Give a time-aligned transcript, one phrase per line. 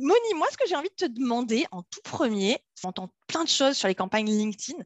[0.00, 3.44] Moni, moi, ce que j'ai envie de te demander en tout premier, on entend plein
[3.44, 4.82] de choses sur les campagnes LinkedIn.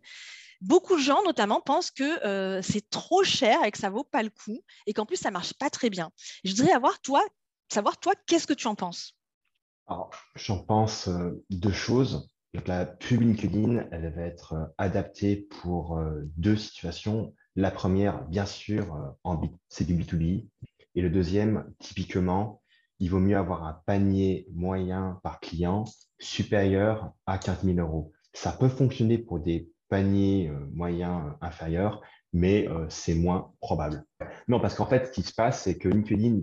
[0.60, 4.24] Beaucoup de gens, notamment, pensent que euh, c'est trop cher et que ça vaut pas
[4.24, 6.10] le coup et qu'en plus, ça marche pas très bien.
[6.42, 7.24] Je voudrais avoir, toi,
[7.72, 9.16] savoir, toi, qu'est-ce que tu en penses?
[9.86, 12.28] Alors, j'en pense euh, deux choses.
[12.66, 16.00] la pub LinkedIn, elle va être euh, adaptée pour
[16.36, 17.34] deux situations.
[17.54, 19.14] La première, bien sûr,
[19.68, 20.48] c'est du B2B.
[20.96, 22.62] Et le deuxième, typiquement,
[23.00, 25.84] il vaut mieux avoir un panier moyen par client
[26.18, 28.12] supérieur à 15 000 euros.
[28.32, 32.00] Ça peut fonctionner pour des paniers euh, moyens euh, inférieurs,
[32.32, 34.04] mais euh, c'est moins probable.
[34.48, 36.40] Non, parce qu'en fait, ce qui se passe, c'est que LinkedIn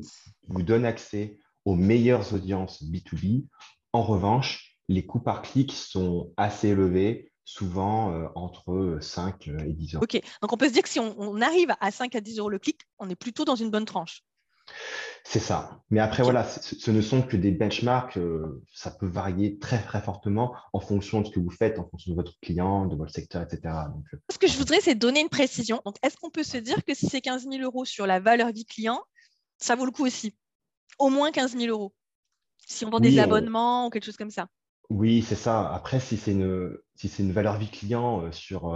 [0.48, 3.45] vous donne accès aux meilleures audiences B2B.
[3.94, 10.03] En revanche, les coûts par clic sont assez élevés, souvent entre 5 et 10 euros.
[10.03, 12.49] OK, donc on peut se dire que si on arrive à 5 à 10 euros
[12.49, 14.23] le clic, on est plutôt dans une bonne tranche.
[15.23, 15.81] C'est ça.
[15.91, 18.17] Mais après, voilà, ce ne sont que des benchmarks.
[18.17, 21.88] Euh, ça peut varier très, très fortement en fonction de ce que vous faites, en
[21.88, 23.61] fonction de votre client, de votre secteur, etc.
[24.14, 25.81] Euh, ce que je voudrais, c'est donner une précision.
[25.86, 28.52] Donc, est-ce qu'on peut se dire que si c'est 15 000 euros sur la valeur
[28.52, 29.02] vie client,
[29.58, 30.36] ça vaut le coup aussi?
[30.99, 31.94] Au moins 15 000 euros.
[32.66, 34.47] Si on vend des abonnements ou quelque chose comme ça.
[34.89, 35.73] Oui, c'est ça.
[35.73, 38.75] Après, si c'est une, si une valeur vie client euh, sur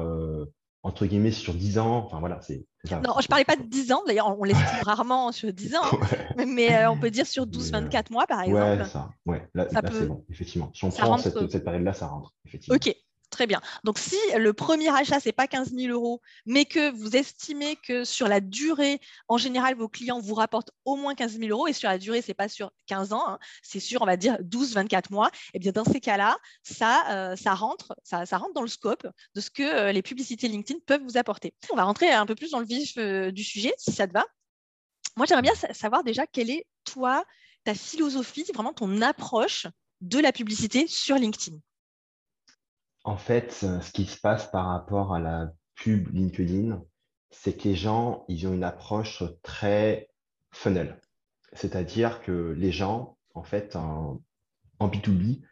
[0.85, 1.97] entre guillemets, sur 10 ans.
[2.05, 4.01] Enfin, voilà, c'est Non, je ne parlais pas de 10 ans.
[4.07, 5.81] D'ailleurs, on l'estime rarement sur 10 ans.
[6.47, 8.81] Mais euh, on peut dire sur 12-24 mois, par exemple.
[8.81, 9.09] Ouais, ça.
[9.25, 10.71] Ouais, là, c'est bon, effectivement.
[10.73, 12.33] Si on prend cette, cette période-là, ça rentre.
[12.45, 12.75] Effectivement.
[12.75, 12.95] OK.
[13.35, 13.59] Très bien.
[13.83, 17.75] Donc, si le premier achat, ce n'est pas 15 000 euros, mais que vous estimez
[17.75, 21.67] que sur la durée, en général, vos clients vous rapportent au moins 15 000 euros,
[21.67, 24.15] et sur la durée, ce n'est pas sur 15 ans, hein, c'est sur, on va
[24.15, 28.61] dire, 12-24 mois, et eh bien dans ces cas-là, ça, euh, rentre, ça, rentre dans
[28.61, 31.53] le scope de ce que euh, les publicités LinkedIn peuvent vous apporter.
[31.73, 34.13] On va rentrer un peu plus dans le vif euh, du sujet, si ça te
[34.13, 34.25] va.
[35.17, 37.25] Moi, j'aimerais bien savoir déjà quelle est, toi,
[37.65, 39.67] ta philosophie, vraiment ton approche
[39.99, 41.57] de la publicité sur LinkedIn.
[43.05, 46.83] En fait, ce qui se passe par rapport à la pub LinkedIn,
[47.29, 50.09] c'est que les gens, ils ont une approche très
[50.51, 50.99] funnel.
[51.53, 54.21] C'est-à-dire que les gens, en fait, en,
[54.79, 55.43] B2B,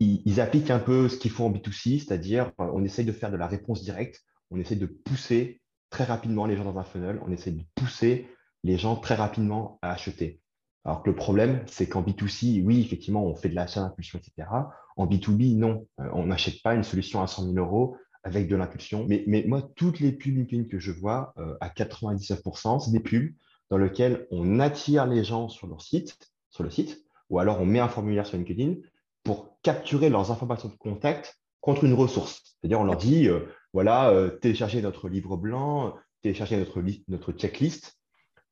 [0.00, 3.30] ils, appliquent un peu ce qu'ils font en B2C, c'est-à-dire euh, on essaye de faire
[3.30, 4.20] de la réponse directe,
[4.50, 5.60] on essaye de pousser
[5.90, 8.28] très rapidement les gens dans un funnel, on essaye de pousser
[8.64, 10.40] les gens très rapidement à acheter.
[10.84, 14.48] Alors que le problème, c'est qu'en B2C, oui, effectivement, on fait de l'achat d'impulsion, etc.
[14.96, 15.86] En B2B, non.
[16.00, 19.06] Euh, on n'achète pas une solution à 100 000 euros avec de l'impulsion.
[19.08, 23.32] Mais, moi, toutes les pubs LinkedIn que je vois, euh, à 99%, c'est des pubs
[23.70, 26.16] dans lesquelles on attire les gens sur leur site,
[26.50, 28.76] sur le site, ou alors on met un formulaire sur LinkedIn
[29.24, 32.56] pour capturer leurs informations de contact contre une ressource.
[32.60, 33.40] C'est-à-dire, on leur dit, euh,
[33.74, 37.97] voilà, téléchargez notre livre blanc, téléchargez notre, notre checklist,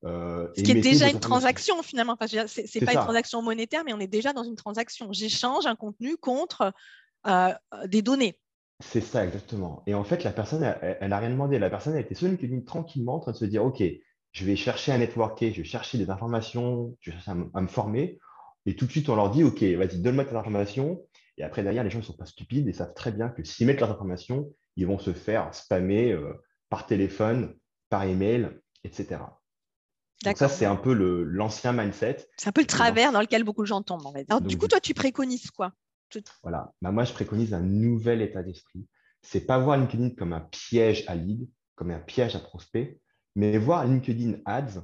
[0.06, 2.16] euh, Ce qui est déjà une transaction finalement.
[2.18, 5.12] Enfin, ce n'est pas une transaction monétaire, mais on est déjà dans une transaction.
[5.12, 6.72] J'échange un contenu contre
[7.26, 7.52] euh,
[7.86, 8.38] des données.
[8.80, 9.82] C'est ça, exactement.
[9.86, 11.58] Et en fait, la personne, elle n'a rien demandé.
[11.58, 13.82] La personne, elle était sur LinkedIn tranquillement en train de se dire, OK,
[14.32, 17.68] je vais chercher à networker, je vais chercher des informations, je vais chercher à, me
[17.68, 18.18] former.
[18.66, 21.00] Et tout de suite, on leur dit, OK, vas-y, donne-moi tes informations.
[21.38, 23.66] Et après, derrière, les gens ne sont pas stupides et savent très bien que s'ils
[23.66, 26.34] mettent leurs informations, ils vont se faire spammer euh,
[26.68, 27.56] par téléphone,
[27.88, 28.50] par email,
[28.84, 29.20] etc.
[30.24, 32.28] Donc ça, c'est un peu l'ancien mindset.
[32.36, 34.06] C'est un peu le travers dans lequel beaucoup de gens tombent.
[34.28, 35.72] Alors, du coup, toi, tu préconises quoi?
[36.42, 36.72] Voilà.
[36.80, 38.86] Bah, moi, je préconise un nouvel état d'esprit.
[39.22, 43.00] C'est pas voir LinkedIn comme un piège à lead, comme un piège à prospect,
[43.34, 44.82] mais voir LinkedIn Ads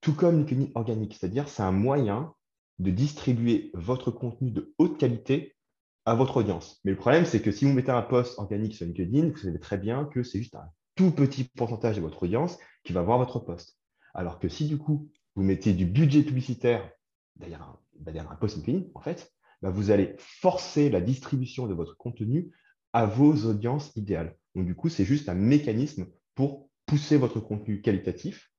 [0.00, 1.14] tout comme LinkedIn organique.
[1.14, 2.32] C'est-à-dire, c'est un moyen
[2.78, 5.56] de distribuer votre contenu de haute qualité
[6.04, 6.80] à votre audience.
[6.84, 9.58] Mais le problème, c'est que si vous mettez un post organique sur LinkedIn, vous savez
[9.58, 13.18] très bien que c'est juste un tout petit pourcentage de votre audience qui va voir
[13.18, 13.76] votre post.
[14.14, 16.90] Alors que si du coup, vous mettez du budget publicitaire
[17.36, 19.32] derrière un, post LinkedIn, en fait,
[19.62, 22.50] bah, vous allez forcer la distribution de votre contenu
[22.92, 24.36] à vos audiences idéales.
[24.54, 28.50] Donc, du coup, c'est juste un mécanisme pour pousser votre contenu qualitatif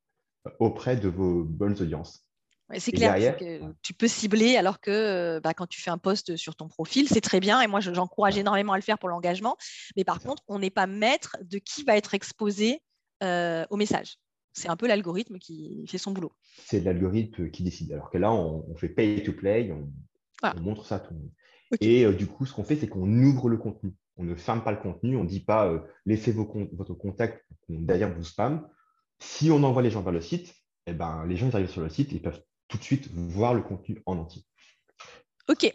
[0.46, 2.26] euh, auprès de vos bonnes audiences.
[2.78, 6.36] c'est clair, que tu peux cibler alors que euh, bah, quand tu fais un post
[6.36, 9.56] sur ton profil, c'est très bien et moi j'encourage énormément à le faire pour l'engagement.
[9.96, 12.80] Mais par contre, on n'est pas maître de qui va être exposé
[13.22, 14.19] euh, au message
[14.52, 16.32] c'est un peu l'algorithme qui fait son boulot.
[16.64, 17.92] C'est l'algorithme qui décide.
[17.92, 21.30] Alors que là, on, fait pay to play, on, montre ça à tout le monde.
[21.80, 23.94] Et euh, du coup, ce qu'on fait, c'est qu'on ouvre le contenu.
[24.16, 27.46] On ne ferme pas le contenu, on ne dit pas euh, laissez vos votre contact
[27.68, 28.68] derrière vous spam.
[29.18, 30.54] Si on envoie les gens vers le site,
[30.86, 33.54] eh ben, les gens ils arrivent sur le site, ils peuvent tout de suite voir
[33.54, 34.42] le contenu en entier.
[35.48, 35.74] Ok,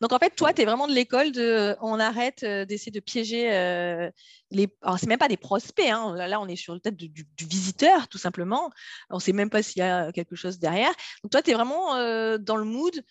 [0.00, 3.00] donc en fait, toi, tu es vraiment de l'école de on arrête euh, d'essayer de
[3.00, 4.10] piéger euh,
[4.50, 4.68] les.
[4.82, 6.14] Alors, c'est même pas des prospects, hein.
[6.14, 8.70] là, on est sur le tête du, visiteur, tout simplement.
[9.10, 10.92] On ne sait même pas s'il y a quelque chose derrière.
[11.22, 13.02] Donc toi, tu es vraiment euh, dans le mood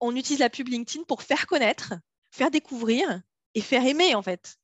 [0.00, 1.94] on utilise la pub LinkedIn pour faire connaître,
[2.30, 3.20] faire découvrir
[3.54, 4.56] et faire aimer, en fait,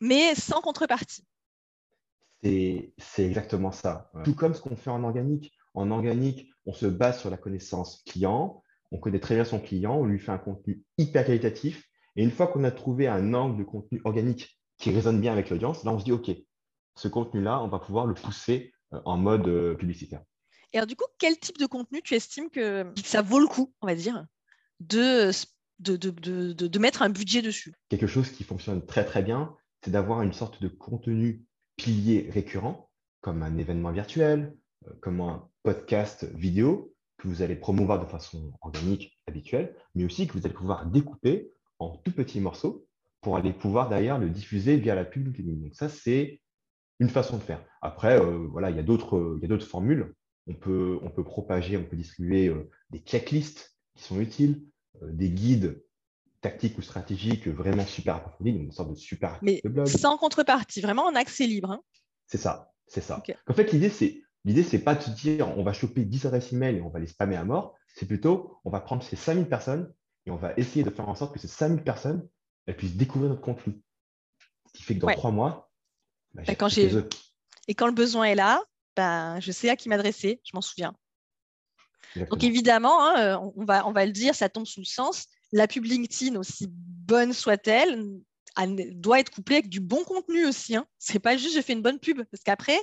[0.00, 1.24] mais sans contrepartie.
[2.42, 4.10] C'est exactement ça.
[4.24, 5.52] Tout comme ce qu'on fait en organique.
[5.74, 9.96] En organique, on se base sur la connaissance client, on connaît très bien son client,
[9.96, 11.84] on lui fait un contenu hyper qualitatif.
[12.16, 15.50] Et une fois qu'on a trouvé un angle de contenu organique qui résonne bien avec
[15.50, 16.30] l'audience, là, on se dit, OK,
[16.96, 20.22] ce contenu-là, on va pouvoir le pousser euh, en mode euh, publicitaire.
[20.72, 23.72] Et alors, du coup, quel type de contenu tu estimes que ça vaut le coup,
[23.80, 24.26] on va dire,
[24.80, 25.30] de,
[25.78, 27.74] de, de, de mettre un budget dessus?
[27.88, 31.44] Quelque chose qui fonctionne très, très bien, c'est d'avoir une sorte de contenu
[31.76, 32.90] pilier récurrent,
[33.20, 34.56] comme un événement virtuel,
[34.86, 40.26] euh, comme un podcast vidéo, que vous allez promouvoir de façon organique, habituelle, mais aussi
[40.26, 42.86] que vous allez pouvoir découper en tout petits morceaux
[43.20, 45.62] pour aller pouvoir d'ailleurs le diffuser via la pub LinkedIn.
[45.62, 46.40] Donc ça, c'est
[47.00, 47.64] une façon de faire.
[47.82, 50.14] Après, euh, voilà, il y a d'autres formules.
[50.46, 54.64] On peut, on peut propager, on peut distribuer euh, des checklists qui sont utiles,
[55.02, 55.84] euh, des guides
[56.40, 61.04] tactiques ou stratégiques vraiment super approfondis, donc une sorte de super Mais sans contrepartie, vraiment
[61.04, 61.72] en accès libre.
[61.72, 61.82] Hein.
[62.28, 63.22] c'est ça, c'est ça.
[63.48, 66.26] En fait, l'idée, c'est L'idée, ce n'est pas de se dire on va choper 10
[66.26, 67.74] adresses email et on va les spammer à mort.
[67.94, 69.92] C'est plutôt on va prendre ces 5000 personnes
[70.26, 72.28] et on va essayer de faire en sorte que ces 5000 personnes
[72.66, 73.80] elles puissent découvrir notre contenu.
[74.66, 75.70] Ce qui fait que dans trois mois,
[76.34, 76.68] bah, bah, quand
[77.68, 78.62] et quand le besoin est là,
[78.96, 80.94] bah, je sais à qui m'adresser, je m'en souviens.
[82.30, 85.26] Donc évidemment, hein, euh, on, va, on va le dire, ça tombe sous le sens.
[85.52, 88.20] La pub LinkedIn, aussi bonne soit-elle,
[88.92, 90.76] doit être couplée avec du bon contenu aussi.
[90.76, 90.86] Hein.
[90.98, 92.78] C'est pas juste je fais une bonne pub, parce qu'après,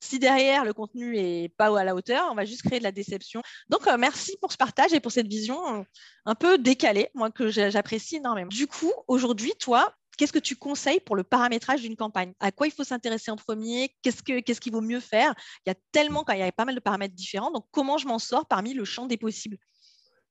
[0.00, 2.92] si derrière le contenu est pas à la hauteur, on va juste créer de la
[2.92, 3.42] déception.
[3.68, 5.82] Donc euh, merci pour ce partage et pour cette vision euh,
[6.26, 8.48] un peu décalée, moi que j'apprécie énormément.
[8.48, 12.34] Du coup, aujourd'hui, toi, Qu'est-ce que tu conseilles pour le paramétrage d'une campagne?
[12.40, 13.96] À quoi il faut s'intéresser en premier?
[14.02, 15.32] Qu'est-ce qu'il vaut mieux faire?
[15.64, 17.50] Il y a tellement, il y a pas mal de paramètres différents.
[17.50, 19.56] Donc, comment je m'en sors parmi le champ des possibles?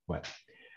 [0.08, 0.22] Ouais.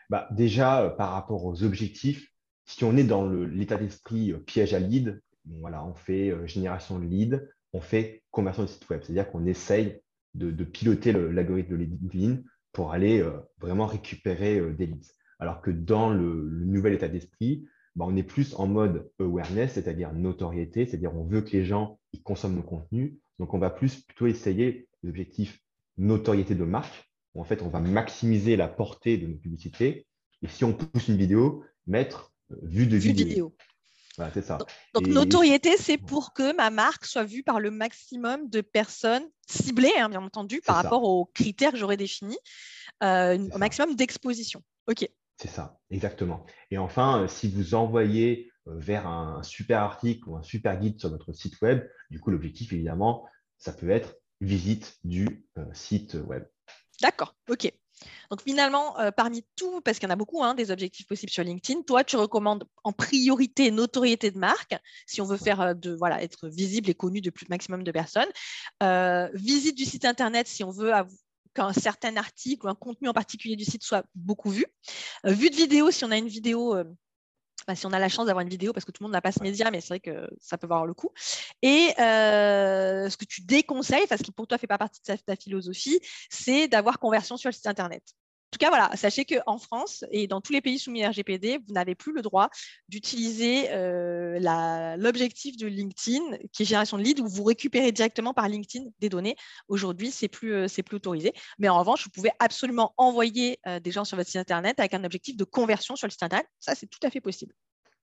[0.08, 2.31] Bah, déjà, euh, par rapport aux objectifs,
[2.72, 5.20] si on est dans l'état d'esprit euh, piège à lead,
[5.60, 9.02] voilà, on fait euh, génération de lead, on fait conversion de site web.
[9.02, 10.00] C'est-à-dire qu'on essaye
[10.34, 12.42] de, piloter l'algorithme de LinkedIn
[12.72, 15.12] pour aller euh, vraiment récupérer des leads.
[15.38, 20.14] Alors que dans le, nouvel état d'esprit, bah, on est plus en mode awareness, c'est-à-dire
[20.14, 23.12] notoriété, c'est-à-dire on veut que les gens consomment nos contenus.
[23.38, 25.60] Donc on va plus plutôt essayer l'objectif
[25.98, 27.10] notoriété de marque.
[27.34, 30.06] Où en fait, on va maximiser la portée de nos publicités.
[30.42, 32.31] Et si on pousse une vidéo, mettre
[32.62, 33.54] vue de vidéo.
[34.34, 34.58] c'est ça.
[34.94, 39.92] Donc, notoriété, c'est pour que ma marque soit vue par le maximum de personnes ciblées,
[39.98, 42.38] hein, bien entendu, par rapport aux critères que j'aurais définis,
[43.02, 44.62] euh, au maximum d'exposition.
[44.86, 45.08] OK.
[45.38, 46.46] C'est ça, exactement.
[46.70, 51.00] Et enfin, euh, si vous envoyez euh, vers un super article ou un super guide
[51.00, 53.26] sur votre site web, du coup, l'objectif, évidemment,
[53.58, 56.44] ça peut être visite du site web.
[57.00, 57.72] D'accord, ok.
[58.30, 61.32] Donc finalement, euh, parmi tout, parce qu'il y en a beaucoup hein, des objectifs possibles
[61.32, 64.74] sur LinkedIn, toi, tu recommandes en priorité notoriété de marque,
[65.06, 67.92] si on veut faire euh, de voilà être visible et connu de plus maximum de
[67.92, 68.28] personnes.
[68.82, 70.92] Euh, visite du site internet, si on veut
[71.54, 74.64] qu'un certain article ou un contenu en particulier du site soit beaucoup vu.
[75.24, 76.76] vue de vidéo, si on a une vidéo
[77.74, 79.32] si on a la chance d'avoir une vidéo, parce que tout le monde n'a pas
[79.32, 81.10] ce média, mais c'est vrai que ça peut valoir le coup.
[81.62, 85.16] Et euh, ce que tu déconseilles, parce que pour toi, ne fait pas partie de
[85.16, 86.00] ta philosophie,
[86.30, 88.02] c'est d'avoir conversion sur le site Internet.
[88.52, 91.60] En tout cas, voilà, sachez qu'en France et dans tous les pays soumis à RGPD,
[91.66, 92.50] vous n'avez plus le droit
[92.86, 94.38] d'utiliser euh,
[94.98, 99.08] l'objectif de LinkedIn, qui est génération de leads, où vous récupérez directement par LinkedIn des
[99.08, 99.36] données.
[99.68, 101.32] Aujourd'hui, ce n'est plus, euh, plus autorisé.
[101.58, 104.92] Mais en revanche, vous pouvez absolument envoyer euh, des gens sur votre site Internet avec
[104.92, 106.46] un objectif de conversion sur le site Internet.
[106.60, 107.54] Ça, c'est tout à fait possible.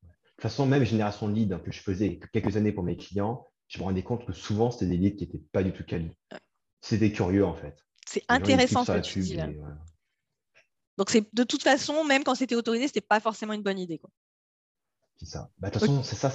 [0.01, 2.97] De toute façon, même génération de leads hein, que je faisais quelques années pour mes
[2.97, 5.83] clients, je me rendais compte que souvent, c'était des leads qui n'étaient pas du tout
[5.83, 6.09] quali.
[6.81, 7.77] C'était curieux, en fait.
[8.07, 9.37] C'est intéressant ce que tu dis.
[10.99, 13.79] Donc, c'est de toute façon, même quand c'était autorisé, ce n'était pas forcément une bonne
[13.79, 14.01] idée.
[15.15, 15.49] C'est ça.
[15.57, 16.29] Bah, de toute façon, c'est ça.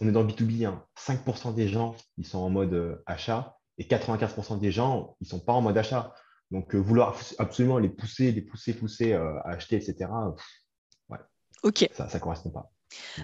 [0.00, 0.72] on est dans le B2B.
[0.96, 1.52] 5% hein.
[1.52, 5.40] des gens, ils sont en mode euh, achat et 95% des gens, ils ne sont
[5.40, 6.14] pas en mode achat.
[6.52, 10.08] Donc, euh, vouloir absolument les pousser, les pousser, pousser euh, à acheter, etc.
[11.08, 11.18] ouais.
[11.64, 11.90] OK.
[11.92, 12.70] Ça ne correspond pas.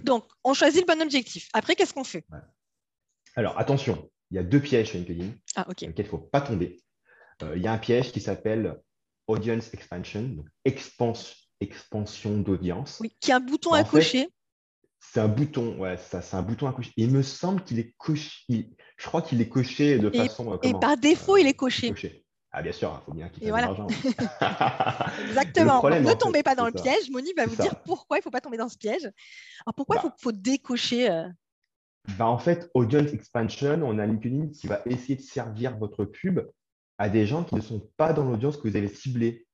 [0.02, 1.48] Donc, on choisit le bon objectif.
[1.52, 2.26] Après, qu'est-ce qu'on fait?
[3.36, 5.82] Alors, attention, il y a deux pièges sur LinkedIn ah, OK.
[5.82, 6.82] il ne faut pas tomber.
[7.54, 8.76] il y a un piège qui s'appelle
[9.30, 10.46] audience expansion, donc
[11.60, 12.98] expansion d'audience.
[13.00, 14.28] Oui, qui a un bouton à cocher.
[14.98, 16.92] C'est un bouton, ouais, ça, c'est un bouton à cocher.
[16.96, 18.36] Il me semble qu'il est coché.
[18.48, 20.52] Je crois qu'il est coché de façon.
[20.52, 22.24] Euh, et par défaut, il est coché.
[22.52, 23.86] Ah bien sûr, il faut bien qu'il fasse de l'argent.
[25.28, 25.82] Exactement.
[25.82, 27.08] ne tombez pas dans le piège.
[27.10, 29.04] Moni va vous dire pourquoi il ne faut pas tomber dans ce piège.
[29.64, 30.14] Alors pourquoi il bah.
[30.18, 31.28] faut, décocher euh?
[32.18, 36.40] bah, En fait, Audience Expansion, on a LinkedIn qui va essayer de servir votre pub
[37.00, 39.46] à des gens qui ne sont pas dans l'audience que vous avez ciblée.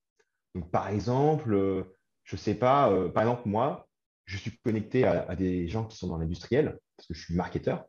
[0.57, 1.85] Donc, par exemple, euh,
[2.25, 3.89] je ne sais pas, euh, par exemple, moi,
[4.25, 7.85] je suis connecté à, des gens qui sont dans l'industriel, parce que je suis marketeur.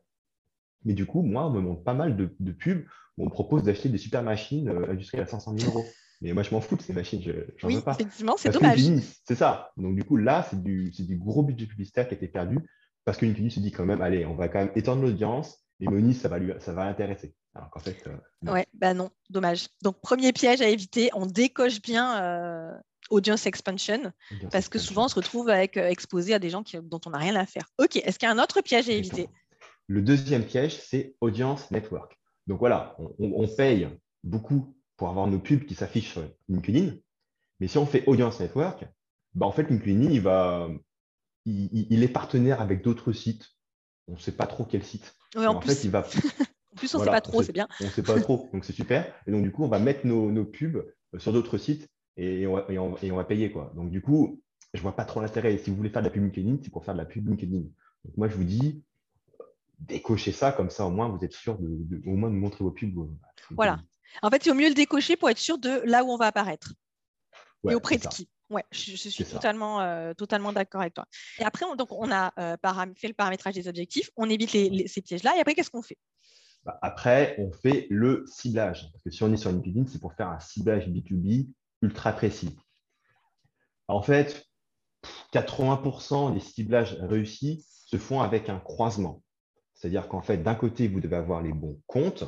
[0.84, 2.84] Mais du coup, moi, on me montre pas mal de, pubs
[3.16, 5.84] où on me propose d'acheter des super machines euh, industrielles à 500 000 euros.
[6.20, 7.32] Mais moi, je m'en fous de ces machines, je
[7.66, 7.94] n'en veux pas.
[7.94, 8.78] Effectivement, c'est dommage.
[9.24, 9.72] C'est ça.
[9.76, 12.60] Donc, du coup, là, c'est du, du, gros budget publicitaire qui a été perdu
[13.04, 15.86] parce que LinkedIn se dit quand même, allez, on va quand même étendre l'audience et
[15.86, 17.34] Moni, ça va, lui, ça va l'intéresser.
[17.54, 18.04] Alors qu'en fait.
[18.06, 19.68] Euh, ouais, bah non, dommage.
[19.82, 22.72] Donc, premier piège à éviter, on décoche bien euh,
[23.10, 24.12] audience expansion
[24.50, 27.10] parce que souvent, on se retrouve avec, euh, exposé à des gens qui, dont on
[27.10, 27.64] n'a rien à faire.
[27.78, 29.28] OK, est-ce qu'il y a un autre piège à éviter?
[29.86, 32.18] Le deuxième piège, c'est audience network.
[32.46, 33.88] Donc voilà, on, paye
[34.24, 36.94] beaucoup pour avoir nos pubs qui s'affichent sur LinkedIn.
[37.60, 38.84] Mais si on fait audience network,
[39.34, 40.68] bah en fait, LinkedIn, il, va,
[41.44, 43.57] il est partenaire avec d'autres sites.
[44.08, 46.00] On ne sait pas trop quel site en, plus, fait, il va.
[46.72, 47.68] en plus, on ne sait pas trop, c'est bien.
[47.80, 49.12] On ne sait pas trop, donc c'est super.
[49.26, 50.76] Et donc, du coup, on va mettre nos, pubs
[51.14, 53.52] euh, sur d'autres sites et on, va, et, on, va, payer.
[53.52, 53.72] Quoi.
[53.76, 54.40] Donc, du coup,
[54.74, 55.56] je ne vois pas trop l'intérêt.
[55.58, 57.60] Si vous voulez faire de la pub LinkedIn, c'est pour faire de la pub LinkedIn.
[58.04, 58.82] Donc, moi, je vous dis,
[59.80, 62.70] décochez ça, comme ça, au moins, vous êtes sûr de, au moins de montrer vos
[62.70, 62.98] pubs.
[62.98, 63.06] Euh,
[63.50, 63.80] voilà.
[64.22, 66.26] En fait, il vaut mieux le décocher pour être sûr de là où on va
[66.26, 66.72] apparaître.
[67.68, 68.28] et auprès de qui?
[68.50, 71.06] Ouais, je, suis totalement, euh, totalement d'accord avec toi.
[71.38, 72.56] Et après, on, donc, on a euh,
[72.96, 75.98] fait le paramétrage des objectifs, on évite ces pièges-là, et après, qu'est-ce qu'on fait?
[76.64, 78.90] Bah, Après, on fait le ciblage.
[78.92, 81.48] Parce que si on est sur LinkedIn, c'est pour faire un ciblage B2B
[81.82, 82.56] ultra précis.
[83.86, 84.46] En fait,
[85.32, 89.22] 80% des ciblages réussis se font avec un croisement.
[89.74, 92.24] C'est-à-dire qu'en fait, d'un côté, vous devez avoir les bons comptes,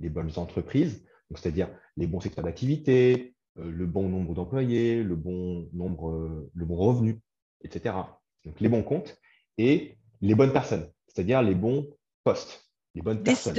[0.00, 1.04] les bonnes entreprises,
[1.34, 6.76] c'est-à-dire les bons secteurs d'activité, le bon nombre d'employés, le bon nombre, euh, le bon
[6.76, 7.20] revenu,
[7.62, 7.94] etc.
[8.44, 9.18] Donc les bons comptes
[9.58, 11.88] et les bonnes personnes, c'est-à-dire les bons
[12.24, 13.54] postes, les bonnes personnes,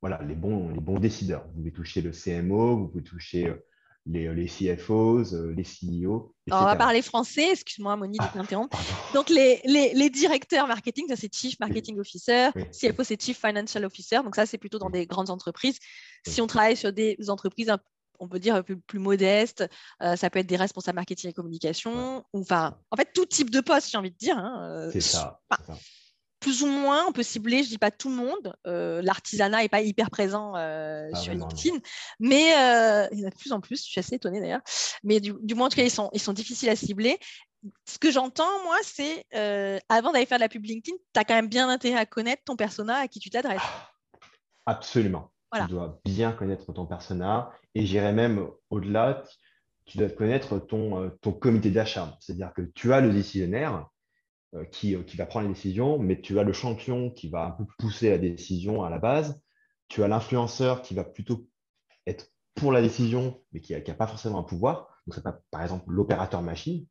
[0.00, 1.46] voilà, les bons, les bons décideurs.
[1.48, 3.64] Vous pouvez toucher le CMO, vous pouvez toucher euh,
[4.06, 6.34] les, les, CFOs, les CEO.
[6.50, 8.78] on va parler français, excuse-moi Monique de ah, t'interrompre.
[9.14, 13.82] Donc les, les, les, directeurs marketing, ça c'est Chief Marketing Officer, CFO c'est Chief Financial
[13.82, 15.78] Officer, donc ça c'est plutôt dans des grandes entreprises.
[16.26, 17.78] Si on travaille sur des entreprises un
[18.24, 19.68] on peut dire plus modeste.
[20.02, 23.50] Euh, ça peut être des responsables marketing et communication, ou enfin, en fait, tout type
[23.50, 24.38] de poste, j'ai envie de dire.
[24.38, 25.40] Hein, euh, c'est ça,
[26.40, 28.54] Plus ou moins, on peut cibler, je dis pas tout le monde.
[28.66, 31.78] Euh, l'artisanat n'est pas hyper présent ah sur LinkedIn,
[32.18, 32.48] mais
[33.12, 33.84] il y en a de plus en plus.
[33.84, 34.62] Je suis assez étonnée d'ailleurs.
[35.02, 37.18] Mais du, moins, en tout cas, ils sont, ils sont difficiles à cibler
[37.88, 39.24] ce que j'entends, moi, c'est
[39.88, 42.42] avant d'aller faire de la pub LinkedIn, tu as quand même bien intérêt à connaître
[42.44, 43.62] ton persona à qui tu t'adresses.
[44.66, 45.30] Absolument.
[45.62, 49.22] Tu dois bien connaître ton persona et j'irais même au-delà,
[49.84, 52.16] tu dois connaître ton, euh, ton comité d'achat.
[52.20, 53.88] C'est-à-dire que tu as le décisionnaire
[54.54, 57.46] euh, qui, euh, qui, va prendre les décisions, mais tu as le champion qui va
[57.46, 59.40] un peu pousser la décision à la base.
[59.88, 61.46] Tu as l'influenceur qui va plutôt
[62.06, 64.88] être pour la décision, mais qui n'a pas forcément un pouvoir.
[65.06, 66.86] Donc, c'est par exemple l'opérateur machine.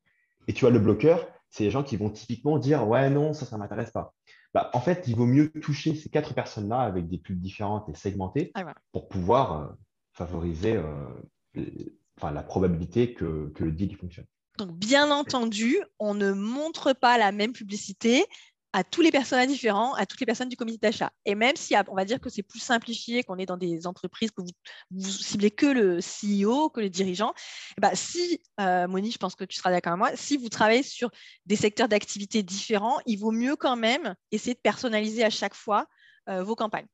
[0.48, 3.46] Et tu as le bloqueur, c'est les gens qui vont typiquement dire Ouais, non, ça,
[3.46, 4.14] ça ne m'intéresse pas.
[4.54, 7.96] Bah, en fait, il vaut mieux toucher ces quatre personnes-là avec des pubs différentes et
[7.96, 9.68] segmentées ah, pour pouvoir euh,
[10.14, 11.08] favoriser euh,
[12.22, 14.28] la probabilité que, que le deal fonctionne.
[14.60, 18.26] Donc, bien entendu, on ne montre pas la même publicité
[18.74, 21.12] à tous les personnes différents, à toutes les personnes du comité d'achat.
[21.26, 24.32] Et même si on va dire que c'est plus simplifié, qu'on est dans des entreprises
[24.32, 24.50] que vous,
[24.90, 27.34] vous, ciblez que le CEO, que les dirigeants,
[27.80, 30.82] ben, si, euh, Moni, je pense que tu seras d'accord avec moi, si vous travaillez
[30.82, 31.12] sur
[31.46, 35.86] des secteurs d'activité différents, il vaut mieux quand même essayer de personnaliser à chaque fois
[36.30, 36.88] euh, vos campagnes.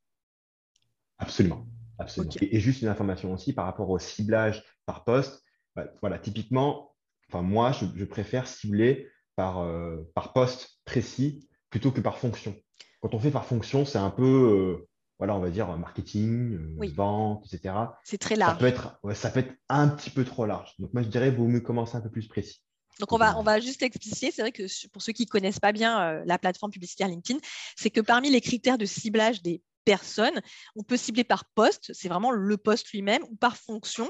[1.18, 1.66] Absolument.
[1.98, 2.34] Absolument.
[2.42, 5.44] Et, juste une information aussi par rapport au ciblage par poste.
[5.76, 6.96] Bah, voilà, typiquement,
[7.30, 12.56] enfin, moi, je, préfère cibler par, euh, par poste précis plutôt que par fonction.
[13.02, 16.92] Quand on fait par fonction, c'est un peu, euh, voilà, on va dire marketing, euh,
[16.94, 17.76] vente, etc.
[18.04, 18.54] C'est très large.
[18.54, 20.74] Ça peut, être, ça peut être un petit peu trop large.
[20.80, 22.62] Donc moi, je dirais, vaut mieux commencer un peu plus précis.
[23.00, 24.32] Donc, on va, on va juste expliquer.
[24.32, 27.40] C'est vrai que pour ceux qui ne connaissent pas bien euh, la plateforme publicitaire LinkedIn,
[27.78, 30.42] c'est que parmi les critères de ciblage des personnes,
[30.76, 34.10] on peut cibler par poste, c'est vraiment le poste lui-même, ou par fonction.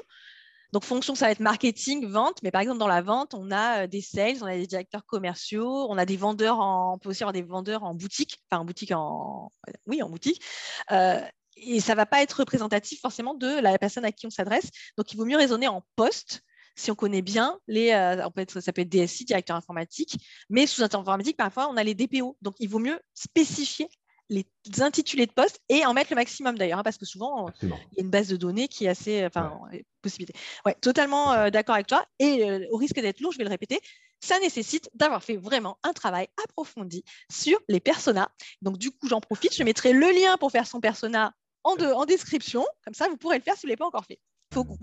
[0.71, 2.41] Donc, fonction, ça va être marketing, vente.
[2.43, 5.05] Mais par exemple, dans la vente, on a euh, des sales, on a des directeurs
[5.05, 8.61] commerciaux, on a des vendeurs, en, on peut aussi avoir des vendeurs en boutique, enfin
[8.61, 9.51] en boutique, en,
[9.87, 10.43] oui, en boutique.
[10.91, 11.21] Euh,
[11.57, 14.69] et ça ne va pas être représentatif forcément de la personne à qui on s'adresse.
[14.97, 16.41] Donc, il vaut mieux raisonner en poste
[16.75, 18.23] si on connaît bien les, euh,
[18.61, 20.17] ça peut être DSI, directeur informatique,
[20.49, 22.37] mais sous informatique, parfois, on a les DPO.
[22.41, 23.89] Donc, il vaut mieux spécifier
[24.29, 24.45] les
[24.79, 27.71] intitulés de poste et en mettre le maximum d'ailleurs, hein, parce que souvent, il y
[27.71, 29.25] a une base de données qui est assez.
[29.25, 29.59] Enfin,
[30.01, 30.33] possibilité.
[30.65, 32.05] Ouais, totalement euh, d'accord avec toi.
[32.19, 33.79] Et euh, au risque d'être lourd, je vais le répéter,
[34.21, 38.29] ça nécessite d'avoir fait vraiment un travail approfondi sur les personas.
[38.61, 41.33] Donc, du coup, j'en profite, je mettrai le lien pour faire son persona
[41.63, 42.65] en, en description.
[42.83, 44.19] Comme ça, vous pourrez le faire si vous ne l'avez pas encore fait.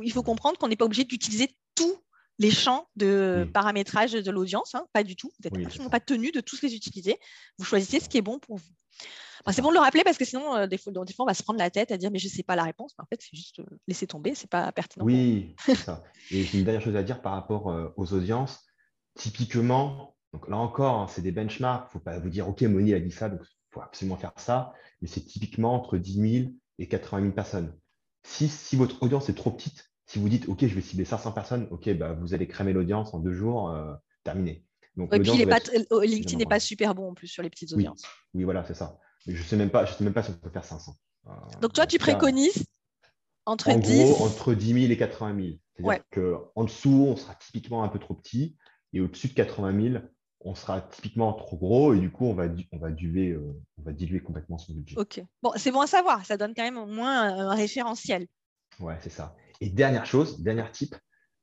[0.03, 1.99] il faut comprendre qu'on n'est pas obligé d'utiliser tous
[2.39, 5.33] les champs de paramétrage de l'audience, hein, pas du tout.
[5.39, 7.19] Vous n'êtes absolument pas tenu de tous les utiliser.
[7.59, 9.53] Vous choisissez ce qui est bon pour vous.
[9.53, 11.59] c'est bon de le rappeler parce que sinon, euh, des, fois, on va se prendre
[11.59, 12.95] la tête à dire mais je ne sais pas la réponse.
[12.99, 15.05] en fait, c'est juste euh, laisser tomber, c'est pas pertinent.
[15.05, 16.03] Oui, c'est ça.
[16.31, 18.65] Et j'ai une dernière chose à dire par rapport euh, aux audiences.
[19.15, 21.85] Typiquement, donc là encore, hein, c'est des benchmarks.
[21.85, 24.17] Il ne faut pas vous dire OK, Moni a dit ça, donc il faut absolument
[24.17, 24.75] faire ça.
[25.01, 27.75] Mais c'est typiquement entre 10 000 et 80 000 personnes.
[28.25, 31.33] Si, si votre audience est trop petite, si vous dites, OK, je vais cibler 500
[31.33, 34.65] personnes, OK, bah, vous allez cramer l'audience en deux jours, euh, terminé.
[34.97, 38.05] Donc, et puis euh, LinkedIn n'est pas super bon en plus sur les petites audiences.
[38.33, 38.99] Oui, voilà, c'est ça.
[39.27, 40.97] je ne sais, même pas, sais même pas si on peut faire 500.
[41.27, 42.65] Euh, donc, toi, tu préconises
[43.45, 44.13] entre en 10...
[44.13, 45.57] Gros, entre 10 000 et 80 000.
[45.77, 48.57] C'est-à-dire qu'en dessous, on sera typiquement un peu trop petit.
[48.93, 50.05] Et au-dessus de 80 000,
[50.41, 53.93] on sera typiquement trop gros et du coup, on va, on va, diluer, on va
[53.93, 54.97] diluer complètement son budget.
[54.97, 55.21] Ok.
[55.43, 56.25] Bon, c'est bon à savoir.
[56.25, 58.27] Ça donne quand même au moins un référentiel.
[58.81, 59.35] Ouais, c'est ça.
[59.61, 60.95] Et dernière chose, dernier type,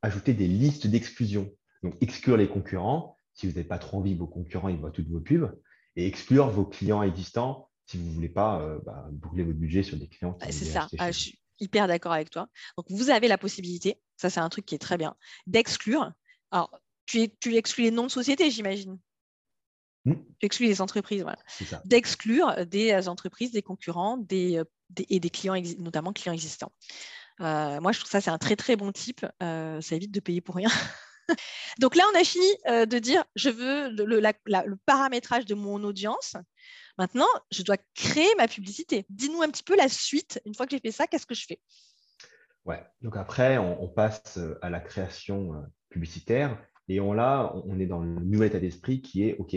[0.01, 1.51] ajouter des listes d'exclusion.
[1.81, 3.17] Donc, exclure les concurrents.
[3.33, 5.51] Si vous n'avez pas trop envie, vos concurrents, ils voient toutes vos pubs.
[5.95, 9.83] Et exclure vos clients existants si vous ne voulez pas euh, bah, brûler votre budget
[9.83, 10.37] sur des clients.
[10.49, 10.87] C'est ça.
[10.97, 12.47] Ah, je suis hyper d'accord avec toi.
[12.77, 15.15] Donc, vous avez la possibilité, ça c'est un truc qui est très bien,
[15.47, 16.11] d'exclure.
[16.51, 18.99] Alors, tu, tu exclus les noms de société, j'imagine.
[20.05, 20.15] Hmm.
[20.39, 21.39] Tu exclus les entreprises, voilà.
[21.85, 24.65] D'exclure des entreprises, des concurrents des, euh,
[25.09, 26.71] et des clients, notamment clients existants.
[27.41, 29.25] Euh, moi, je trouve ça, c'est un très, très bon type.
[29.41, 30.69] Euh, ça évite de payer pour rien.
[31.79, 36.35] Donc là, on a fini euh, de dire, je veux le, paramétrage de mon audience.
[36.97, 39.05] Maintenant, je dois créer ma publicité.
[39.09, 40.41] Dis-nous un petit peu la suite.
[40.45, 41.59] Une fois que j'ai fait ça, qu'est-ce que je fais?
[42.65, 42.83] Ouais.
[43.01, 46.57] Donc après, on, passe à la création publicitaire.
[46.87, 49.55] Et on, là, on est dans le nouvel état d'esprit qui est, OK,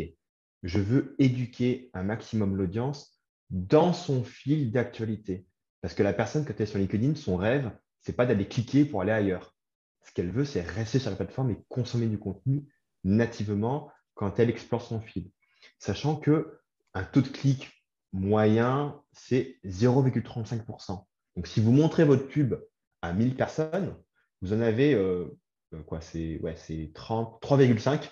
[0.62, 5.47] je veux éduquer un maximum l'audience dans son fil d'actualité.
[5.87, 8.49] Parce que la personne, quand elle est sur LinkedIn, son rêve, ce n'est pas d'aller
[8.49, 9.55] cliquer pour aller ailleurs.
[10.02, 12.64] Ce qu'elle veut, c'est rester sur la plateforme et consommer du contenu
[13.05, 15.31] nativement quand elle explore son fil.
[15.78, 16.59] Sachant que
[16.93, 17.71] un taux de clic
[18.12, 21.04] moyen, c'est 0,35%.
[21.37, 22.56] Donc, si vous montrez votre pub
[23.00, 23.97] à 1000 personnes,
[24.43, 25.39] vous en avez euh,
[25.73, 28.10] euh, quoi C'est ouais, 3,5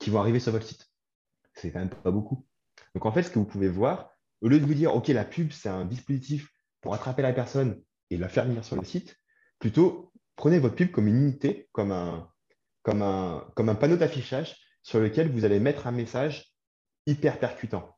[0.00, 0.90] qui vont arriver sur votre site.
[1.54, 2.44] C'est quand même pas beaucoup.
[2.96, 5.24] Donc, en fait, ce que vous pouvez voir, au lieu de vous dire, OK, la
[5.24, 6.51] pub, c'est un dispositif
[6.82, 9.16] pour attraper la personne et la faire venir sur le site,
[9.58, 12.28] plutôt prenez votre pub comme une unité, comme un,
[12.82, 16.52] comme un, comme un panneau d'affichage sur lequel vous allez mettre un message
[17.06, 17.96] hyper percutant,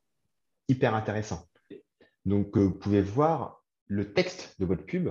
[0.69, 1.49] hyper intéressant.
[2.25, 5.11] Donc, euh, vous pouvez voir le texte de votre pub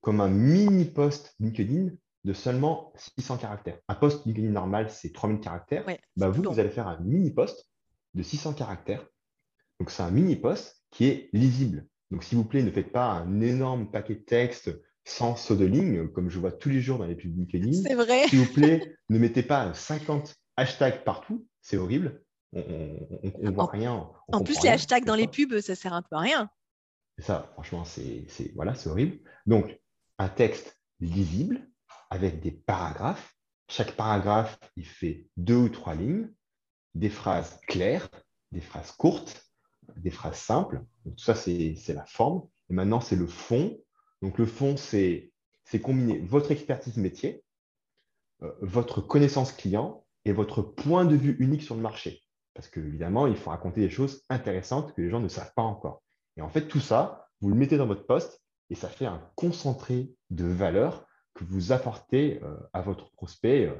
[0.00, 1.90] comme un mini post LinkedIn
[2.24, 3.78] de seulement 600 caractères.
[3.88, 5.84] Un post LinkedIn normal, c'est 3000 caractères.
[6.16, 7.68] bah, vous, vous allez faire un mini post
[8.14, 9.06] de 600 caractères.
[9.80, 11.86] Donc, c'est un mini post qui est lisible.
[12.12, 14.70] Donc, s'il vous plaît, ne faites pas un énorme paquet de texte
[15.04, 17.72] sans saut de ligne, comme je vois tous les jours dans les pubs LinkedIn.
[17.72, 18.28] C'est vrai.
[18.28, 22.22] S'il vous plaît, ne mettez pas 50 hashtags partout, c'est horrible.
[22.52, 24.10] On ne voit rien.
[24.30, 26.50] en plus, les hashtags dans les pubs, ça sert un peu à rien.
[27.18, 29.18] Ça, franchement, c'est voilà, horrible.
[29.46, 29.80] Donc,
[30.18, 31.66] un texte lisible
[32.10, 33.34] avec des paragraphes.
[33.68, 36.30] Chaque paragraphe, il fait deux ou trois lignes,
[36.94, 38.06] des phrases claires,
[38.50, 39.50] des phrases courtes,
[39.96, 40.82] des phrases simples.
[41.04, 42.42] tout ça, c'est la forme.
[42.70, 43.78] Et maintenant, c'est le fond.
[44.22, 45.32] Donc, le fond, c'est
[45.82, 47.44] combiner votre expertise métier,
[48.42, 52.22] euh, votre connaissance client et votre point de vue unique sur le marché.
[52.54, 56.02] Parce qu'évidemment, il faut raconter des choses intéressantes que les gens ne savent pas encore.
[56.36, 59.22] Et en fait, tout ça, vous le mettez dans votre poste et ça fait un
[59.34, 63.74] concentré de valeur que vous apportez euh, à votre prospect euh,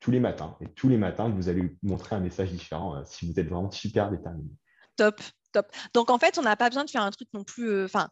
[0.00, 0.56] tous les matins.
[0.60, 4.10] Et tous les matins, vous allez montrer un message différent si vous êtes vraiment super
[4.10, 4.50] déterminé.
[4.96, 5.20] Top.
[5.52, 5.66] Top.
[5.94, 7.68] Donc en fait, on n'a pas besoin de faire un truc non plus.
[7.68, 8.08] Euh, enfin,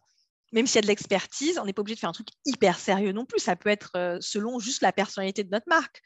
[0.53, 2.79] même s'il y a de l'expertise, on n'est pas obligé de faire un truc hyper
[2.79, 3.39] sérieux non plus.
[3.39, 6.03] Ça peut être euh, selon juste la personnalité de notre marque.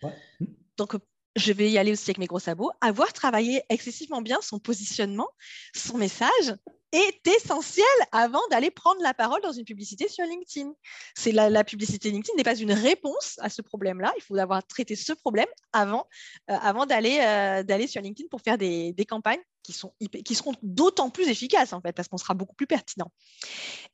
[0.78, 0.96] Donc
[1.36, 2.72] je vais y aller aussi avec mes gros sabots.
[2.82, 5.30] Avoir travaillé excessivement bien son positionnement,
[5.76, 6.56] son message,
[6.91, 10.74] est essentiel avant d'aller prendre la parole dans une publicité sur LinkedIn.
[11.15, 14.12] C'est la, publicité LinkedIn n'est pas une réponse à ce problème-là.
[14.17, 16.06] Il faut avoir traité ce problème avant,
[16.50, 19.93] euh, avant d'aller euh, d'aller sur LinkedIn pour faire des, des campagnes qui, sont,
[20.26, 23.12] qui seront d'autant plus efficaces en fait parce qu'on sera beaucoup plus pertinent.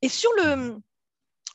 [0.01, 0.81] Et sur le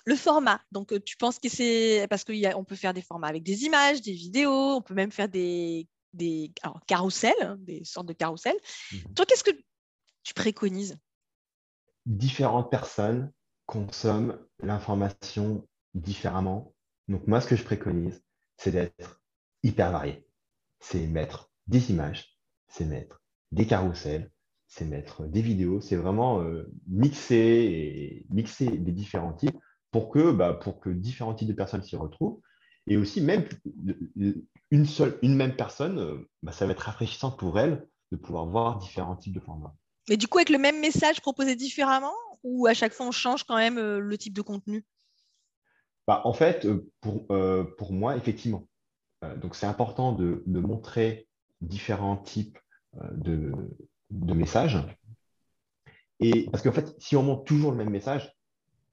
[0.05, 3.43] le format, donc euh, tu penses que c'est parce qu'on peut faire des formats avec
[3.43, 6.53] des images, des vidéos, on peut même faire des, des
[6.87, 8.57] carousels, hein, des sortes de carousels.
[8.93, 9.57] Mmh Toi, qu'est-ce que
[10.23, 10.99] tu préconises?
[12.07, 13.33] Différentes personnes
[13.67, 16.75] consomment l'information différemment.
[17.09, 18.23] Donc moi, ce que je préconise,
[18.57, 19.23] c'est d'être
[19.63, 20.27] hyper varié.
[20.81, 23.22] C'est mettre des images, c'est mettre
[23.53, 24.31] des carousels,
[24.67, 29.59] c'est mettre des vidéos, c'est vraiment euh, mixer et mixer les différents types
[29.91, 32.41] pour que, bah, pour que différents types de personnes s'y retrouvent.
[32.87, 33.45] Et aussi, même
[34.71, 38.47] une, seule, une même personne, euh, bah, ça va être rafraîchissant pour elle de pouvoir
[38.47, 39.77] voir différents types de formats.
[40.09, 43.45] Mais du coup, avec le même message proposé différemment ou à chaque fois on change
[43.45, 44.85] quand même euh, le type de contenu?
[46.09, 47.27] Bah, En fait, euh, pour,
[47.77, 48.67] pour moi, effectivement.
[49.37, 51.29] donc, c'est important de, de, montrer
[51.61, 52.59] différents types
[53.13, 53.53] de,
[54.11, 54.79] de messages.
[56.21, 58.33] Et parce qu'en fait, si on montre toujours le même message,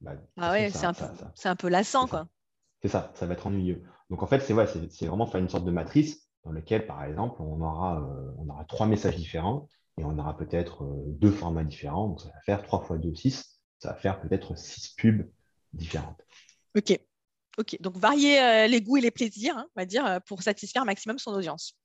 [0.00, 0.94] bah, ah ouais, c'est un,
[1.44, 2.26] un, peu lassant, quoi.
[2.82, 3.82] C'est ça, ça va être ennuyeux.
[4.08, 4.54] Donc en fait, c'est
[4.90, 8.48] c'est vraiment faire une sorte de matrice dans laquelle, par exemple, on aura, euh, on
[8.48, 12.08] aura trois messages différents et on aura peut-être euh, deux formats différents.
[12.08, 13.60] Donc ça va faire trois fois deux, six.
[13.78, 15.30] Ça va faire peut-être six pubs
[15.74, 16.20] différentes.
[16.76, 16.98] Ok.
[17.58, 17.76] Ok.
[17.80, 20.86] Donc varier euh, les goûts et les plaisirs, hein, on va dire, pour satisfaire un
[20.86, 21.76] maximum son audience.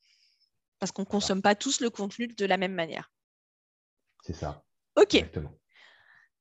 [0.79, 3.11] Parce qu'on ne consomme pas tous le contenu de la même manière.
[4.23, 4.63] C'est ça.
[4.95, 5.15] Ok.
[5.15, 5.57] Exactement.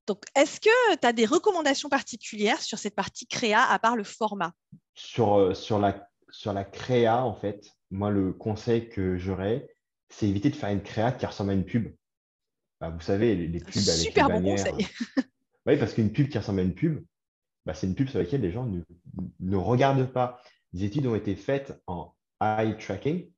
[0.06, 4.04] Donc, est-ce que tu as des recommandations particulières sur cette partie créa à part le
[4.04, 4.52] format?
[4.94, 9.74] Sur, euh, sur, la, sur la créa, en fait, moi, le conseil que j'aurais,
[10.10, 11.94] c'est éviter de faire une créa qui ressemble à une pub.
[12.80, 14.86] Bah, vous savez, les, pubs avec Super bon conseil.
[15.66, 17.02] oui, parce qu'une pub qui ressemble à une pub,
[17.64, 18.82] bah, c'est une pub sur laquelle les gens ne,
[19.40, 20.40] ne regardent pas.
[20.74, 23.30] Des études ont été faites en eye tracking.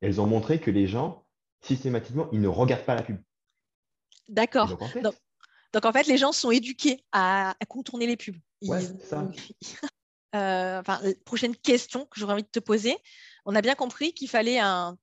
[0.00, 1.24] Elles ont montré que les gens,
[1.62, 3.18] systématiquement, ils ne regardent pas la pub.
[4.28, 4.78] D'accord.
[5.72, 8.36] Donc en fait, les gens sont éduqués à, contourner les pubs.
[10.36, 10.80] Euh,
[11.24, 12.96] prochaine question que j'aurais envie de te poser.
[13.46, 14.96] On a bien compris qu'il fallait un,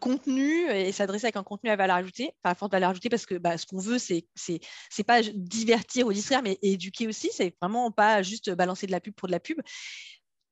[0.00, 3.26] contenu et s'adresser avec un contenu à valeur ajoutée, enfin à forte valeur ajoutée, parce
[3.26, 7.28] que bah, ce qu'on veut, c'est c'est pas divertir ou distraire, mais éduquer aussi.
[7.34, 9.60] C'est vraiment pas juste balancer de la pub pour de la pub.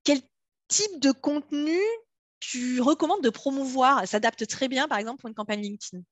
[0.04, 0.20] Quel
[0.68, 1.80] type de contenu
[2.40, 6.02] tu recommandes de promouvoir S'adapte très bien, par exemple, pour une campagne LinkedIn?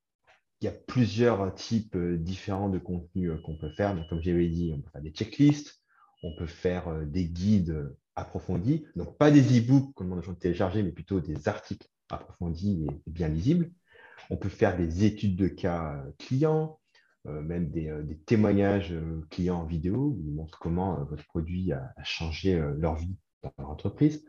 [0.61, 3.95] Il y a plusieurs types euh, différents de contenus euh, qu'on peut faire.
[3.95, 5.81] Donc, comme j'avais dit, on peut faire des checklists,
[6.23, 8.85] on peut faire euh, des guides approfondis.
[8.97, 13.29] Donc, pas des e-books comme on a télécharger, mais plutôt des articles approfondis et bien
[13.29, 13.71] lisibles.
[14.31, 16.81] On peut faire des études de cas clients,
[17.25, 18.95] même des, témoignages
[19.31, 24.25] clients en vidéo qui montrent comment votre produit a, changé leur vie dans leur entreprise.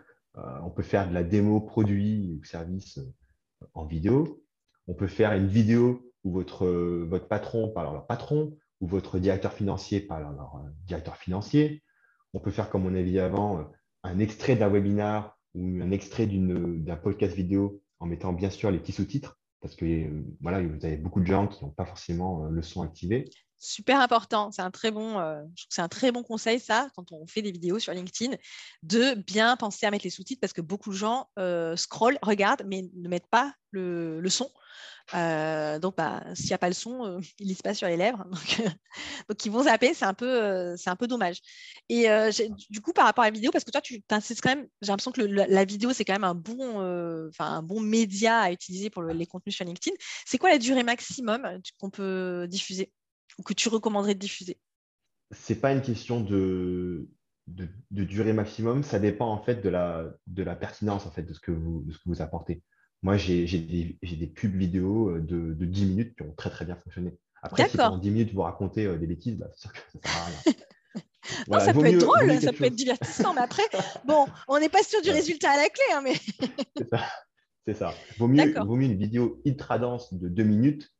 [0.63, 2.99] On peut faire de la démo produit ou service
[3.73, 4.43] en vidéo.
[4.87, 8.87] On peut faire une vidéo où votre, euh, votre patron parle à leur patron, ou
[8.87, 11.83] votre directeur financier parle à leur euh, directeur financier.
[12.33, 13.63] On peut faire, comme on a dit avant, euh,
[14.03, 18.79] un extrait d'un webinar ou un extrait d'un podcast vidéo en mettant bien sûr les
[18.79, 20.07] petits sous-titres, parce que
[20.41, 23.29] voilà, vous avez beaucoup de gens qui n'ont pas forcément le son activé.
[23.59, 25.17] Super important, c'est un très bon,
[25.69, 28.35] c'est un très bon conseil ça quand on fait des vidéos sur LinkedIn
[28.83, 31.29] de bien penser à mettre les sous-titres parce que beaucoup de gens
[31.75, 34.49] scrollent, regardent mais ne mettent pas le, son.
[35.15, 37.97] Euh, donc, bah, s'il n'y a pas le son, euh, ils lisent pas sur les
[37.97, 38.25] lèvres.
[39.29, 41.39] Donc, ils vont zapper, c'est un, peu, euh, dommage.
[41.89, 42.07] Et
[42.69, 44.91] du coup, par rapport à la vidéo, parce que toi, tu insistes quand même, j'ai
[44.91, 49.55] l'impression que la, vidéo, c'est quand même un bon média à utiliser pour les contenus
[49.55, 49.95] sur LinkedIn.
[50.25, 52.91] C'est quoi la durée maximum qu'on peut diffuser?
[53.37, 54.57] Ou que tu recommanderais de diffuser?
[55.31, 57.07] Ce n'est pas une question de,
[57.47, 61.33] de, durée maximum, ça dépend en fait de la, de la pertinence en fait, de,
[61.33, 62.63] ce que vous, de ce que vous apportez.
[63.01, 67.17] Moi, j'ai des, pubs vidéo euh, de, 10 minutes qui ont très très bien fonctionné.
[67.41, 69.99] Après, si pendant 10 minutes vous racontez euh, des bêtises, bah, c'est sûr que ça
[70.03, 71.59] sert à rien.
[71.59, 73.63] ça peut être drôle, ça peut être divertissant, mais après,
[74.05, 75.83] bon, on n'est pas sûr du résultat à la clé.
[75.93, 76.15] Hein, mais...
[77.65, 77.93] c'est ça.
[78.17, 80.91] Vaut mieux, vaut mieux une vidéo ultra dense de 2 minutes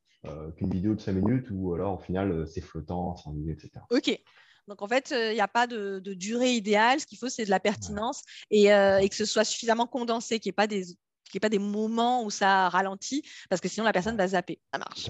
[0.57, 3.85] qu'une vidéo de 5 minutes où alors au final c'est flottant, sans minutes, etc.
[3.89, 4.19] Ok.
[4.67, 6.99] Donc en fait, il n'y a pas de, durée idéale.
[6.99, 10.49] Ce qu'il faut, c'est de la pertinence et, et, que ce soit suffisamment condensé, qu'il
[10.49, 10.83] n'y ait pas des,
[11.29, 14.27] qu'il n'y ait pas des moments où ça ralentit, parce que sinon la personne va
[14.27, 14.59] zapper.
[14.73, 15.09] Ça marche.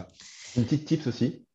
[0.56, 1.45] Une petite tips aussi.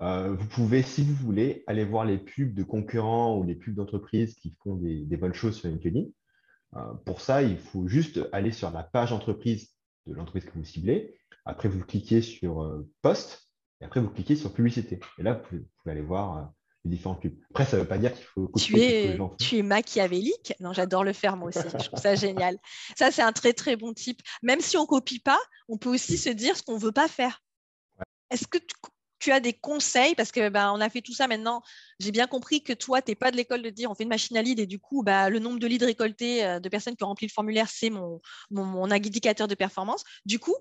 [0.00, 3.74] Euh, vous pouvez, si vous voulez, aller voir les pubs de concurrents ou les pubs
[3.74, 6.04] d'entreprises qui font des, bonnes choses sur LinkedIn.
[6.74, 9.70] Euh, pour ça, il faut juste aller sur la page entreprise
[10.06, 11.14] de l'entreprise que vous ciblez.
[11.44, 13.48] Après, vous cliquez sur euh, Post
[13.80, 15.00] et après, vous cliquez sur Publicité.
[15.18, 16.52] Et là, vous pouvez, aller voir
[16.84, 17.34] différents pubs.
[17.50, 20.54] Après, ça ne veut pas dire qu'il faut tu es, tu es machiavélique?
[20.60, 21.60] Non, j'adore le faire moi aussi.
[21.60, 22.58] Je trouve ça génial.
[22.96, 24.20] Ça, c'est un très très bon type.
[24.42, 27.42] Même si on copie pas, on peut aussi se dire ce qu'on veut pas faire.
[28.30, 28.58] Est-ce que
[29.18, 30.14] tu, as des conseils?
[30.14, 31.62] Parce que ben, on a fait tout ça maintenant.
[32.00, 34.08] J'ai bien compris que toi, tu n'es pas de l'école de dire on fait une
[34.08, 36.96] machine à lead et du coup, bah, le nombre de leads récoltés euh, de personnes
[36.96, 40.02] qui ont rempli le formulaire, c'est mon, mon, indicateur de performance.
[40.24, 40.56] Du coup,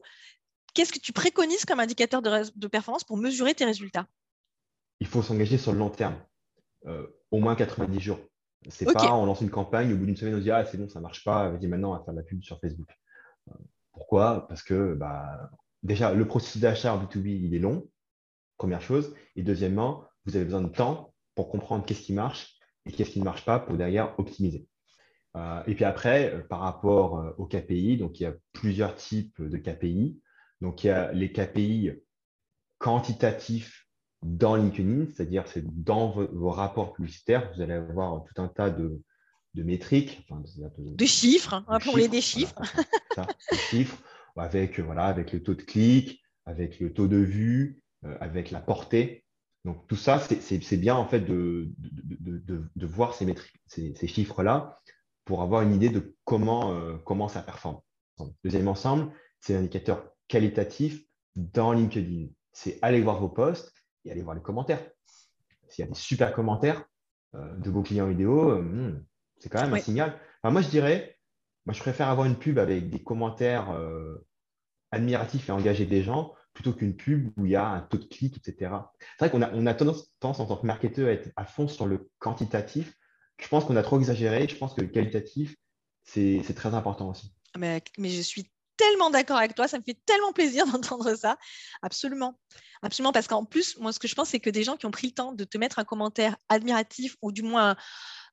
[0.73, 4.07] qu'est-ce que tu préconises comme indicateur de performance pour mesurer tes résultats?
[4.99, 6.15] Il faut s'engager sur le long terme,
[6.85, 8.19] euh, au moins 90 jours.
[8.69, 10.63] C'est n'est pas on lance une campagne, au bout d'une semaine, on se dit Ah,
[10.65, 12.59] c'est bon, ça ne marche pas, vas-y, maintenant, on va faire de la pub sur
[12.59, 12.87] Facebook.
[13.49, 13.53] Euh,
[13.91, 14.47] pourquoi?
[14.47, 15.49] Parce que bah,
[15.81, 17.89] déjà, le processus d'achat en B2B, il est long,
[18.57, 19.15] première chose.
[19.35, 23.19] Et deuxièmement, vous avez besoin de temps pour comprendre qu'est-ce qui marche et qu'est-ce qui
[23.19, 24.67] ne marche pas pour derrière optimiser.
[25.35, 29.57] Euh, et puis après, par rapport aux KPI, donc il y a plusieurs types de
[29.57, 30.21] KPI.
[30.61, 31.91] Donc il y a les KPI
[32.77, 33.87] quantitatifs
[34.21, 39.01] dans LinkedIn, c'est-à-dire c'est dans vos, rapports publicitaires, vous allez avoir tout un tas de,
[39.55, 40.27] métriques,
[40.77, 42.61] de, chiffres, hein, appelons-les des chiffres.
[43.51, 43.97] des chiffres
[44.37, 47.81] avec, voilà, avec le taux de clic, avec le taux de vue,
[48.19, 49.25] avec la portée.
[49.65, 54.79] Donc tout ça, c'est bien en fait de, de voir ces, métriques, ces chiffres-là
[55.25, 57.79] pour avoir une idée de comment, euh, comment ça performe.
[58.43, 61.03] Deuxième ensemble, c'est l'indicateur qualitatif
[61.35, 62.27] dans LinkedIn.
[62.53, 63.73] C'est aller voir vos posts
[64.05, 64.81] et aller voir les commentaires.
[65.67, 66.83] S'il y a des super commentaires
[67.35, 69.05] euh, de vos clients vidéo, euh, hmm,
[69.37, 70.19] c'est quand même un signal.
[70.43, 71.17] moi, je dirais,
[71.65, 73.77] moi, je préfère avoir une pub avec des commentaires
[74.91, 78.05] admiratifs et engagés des gens plutôt qu'une pub où il y a un taux de
[78.05, 78.73] clic, etc.
[79.01, 81.45] C'est vrai qu'on a, on a tendance, tendance, en tant que marketeur à être à
[81.45, 82.97] fond sur le quantitatif
[83.41, 84.47] je pense qu'on a trop exagéré.
[84.47, 85.55] Je pense que le qualitatif,
[86.03, 87.33] c'est très important aussi.
[87.57, 88.49] Mais, je suis
[88.81, 91.37] tellement d'accord avec toi, ça me fait tellement plaisir d'entendre ça.
[91.81, 92.39] Absolument.
[92.83, 94.91] Absolument, parce qu'en plus, moi, ce que je pense, c'est que des gens qui ont
[94.91, 97.75] pris le temps de te mettre un commentaire admiratif, ou du moins,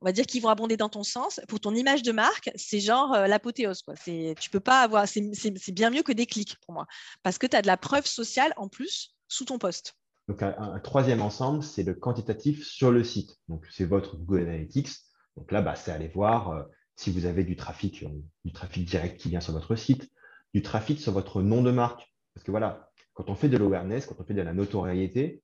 [0.01, 2.81] on va dire qu'ils vont abonder dans ton sens, pour ton image de marque, c'est
[2.81, 3.83] genre euh, l'apothéose.
[4.07, 6.87] Tu peux pas avoir, c'est bien mieux que des clics pour moi,
[7.23, 9.95] parce que tu as de la preuve sociale en plus sous ton poste.
[10.29, 13.37] Donc, un, troisième ensemble, c'est le quantitatif sur le site.
[13.49, 14.91] Donc, c'est votre Google Analytics.
[15.37, 16.63] Donc là, bah, c'est aller voir euh,
[16.97, 18.09] si vous avez du trafic, euh,
[18.45, 20.11] du trafic direct qui vient sur votre site,
[20.55, 22.03] du trafic sur votre nom de marque.
[22.35, 25.43] Parce que voilà, quand on fait de l'awareness, quand on fait de la notoriété,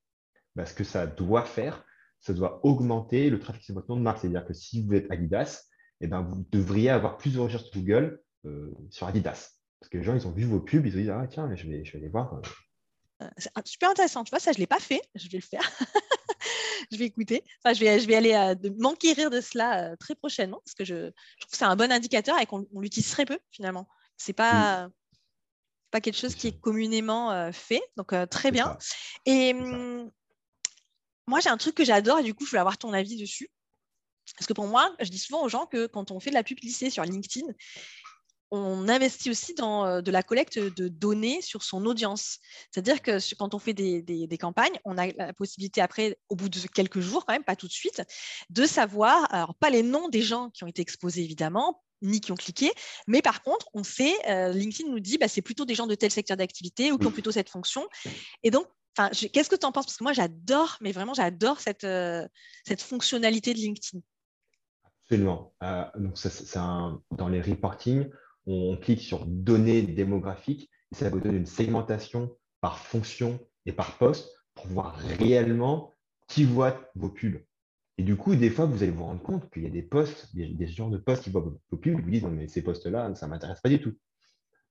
[0.54, 1.84] bah, ce que ça doit faire,
[2.20, 4.20] ça doit augmenter le trafic sur votre nom de marque.
[4.20, 5.64] C'est-à-dire que si vous êtes Adidas,
[6.00, 9.50] eh ben, vous devriez avoir plus de recherches Google euh, sur Adidas.
[9.80, 11.68] Parce que les gens, ils ont vu vos pubs, ils se disent, ah tiens, je
[11.68, 12.40] vais, je vais aller voir
[13.22, 14.24] euh, c'est super intéressant.
[14.24, 15.00] Tu vois, ça, je ne l'ai pas fait.
[15.14, 15.62] Je vais le faire.
[16.90, 17.44] je vais écouter.
[17.64, 21.10] Je, vais, je vais aller euh, m'enquérir de cela euh, très prochainement parce que je,
[21.40, 23.88] trouve que c'est un bon indicateur et qu'on l'utilise très peu finalement.
[24.16, 24.88] Ce n'est pas,
[25.90, 27.82] pas quelque chose qui est communément fait.
[27.96, 28.78] Donc, très bien.
[29.26, 30.10] Et hum,
[31.26, 33.50] moi, j'ai un truc que j'adore et du coup, je voulais avoir ton avis dessus.
[34.36, 36.42] Parce que pour moi, je dis souvent aux gens que quand on fait de la
[36.42, 37.46] publicité sur LinkedIn,
[38.54, 42.38] on investit aussi dans euh, de la collecte de données sur son audience.
[42.70, 46.58] C'est-à-dire que quand on fait des, campagnes, on a la possibilité après, au bout de
[46.68, 48.02] quelques jours, quand même, pas tout de suite,
[48.50, 52.32] de savoir, alors pas les noms des gens qui ont été exposés évidemment, ni qui
[52.32, 52.70] ont cliqué,
[53.06, 55.94] mais par contre, on sait, euh, LinkedIn nous dit, bah, c'est plutôt des gens de
[55.94, 57.88] tel secteur d'activité ou qui ont plutôt cette fonction.
[58.42, 58.66] Et donc,
[59.32, 59.86] qu'est-ce que tu en penses?
[59.86, 62.26] Parce que moi, j'adore, mais vraiment, j'adore cette, euh,
[62.66, 64.00] cette fonctionnalité de LinkedIn.
[65.04, 65.54] Absolument.
[65.96, 68.08] donc, c'est dans les reporting,
[68.46, 73.98] on clique sur données démographiques et ça vous donne une segmentation par fonction et par
[73.98, 75.92] poste pour voir réellement
[76.28, 77.40] qui voit vos pubs.
[77.96, 80.34] Et du coup, des fois, vous allez vous rendre compte qu'il y a des postes,
[80.34, 83.26] des, genres de postes qui voient vos pubs vous disent non, mais ces postes-là, ça
[83.26, 83.94] ne m'intéresse pas du tout.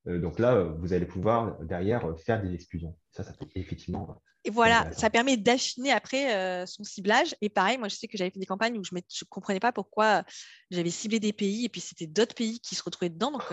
[0.08, 2.96] Euh, donc là, euh, vous allez pouvoir derrière euh, faire des exclusions.
[3.12, 4.22] Ça, ça peut effectivement.
[4.46, 7.34] Et voilà, ça permet d'affiner après son ciblage.
[7.40, 9.72] Et pareil, moi, je sais que j'avais fait des campagnes où je ne comprenais pas
[9.72, 10.26] pourquoi
[10.70, 13.32] j'avais ciblé des pays et puis c'était d'autres pays qui se retrouvaient dedans.
[13.32, 13.44] Donc,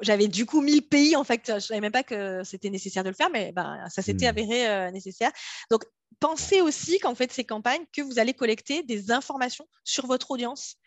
[0.00, 1.14] j'avais du coup mis le pays.
[1.14, 3.78] En fait, je ne savais même pas que c'était nécessaire de le faire, mais ben,
[3.90, 4.30] ça s'était hmm.
[4.30, 5.30] avéré nécessaire.
[5.70, 5.84] Donc,
[6.18, 10.78] pensez aussi qu'en fait, ces campagnes, que vous allez collecter des informations sur votre audience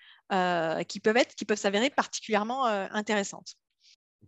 [0.89, 3.56] qui peuvent être, qui peuvent s'avérer particulièrement intéressantes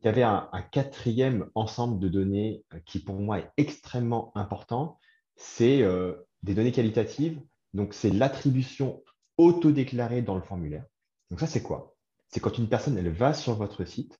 [0.05, 4.99] y avait un, quatrième ensemble de données euh, qui, pour moi, est extrêmement important.
[5.35, 6.13] C'est euh,
[6.43, 7.41] des données qualitatives.
[7.73, 9.03] Donc, c'est l'attribution
[9.37, 10.85] auto-déclarée dans le formulaire.
[11.31, 11.95] Donc, ça, c'est quoi?
[12.27, 14.19] C'est quand une personne, elle va sur votre site,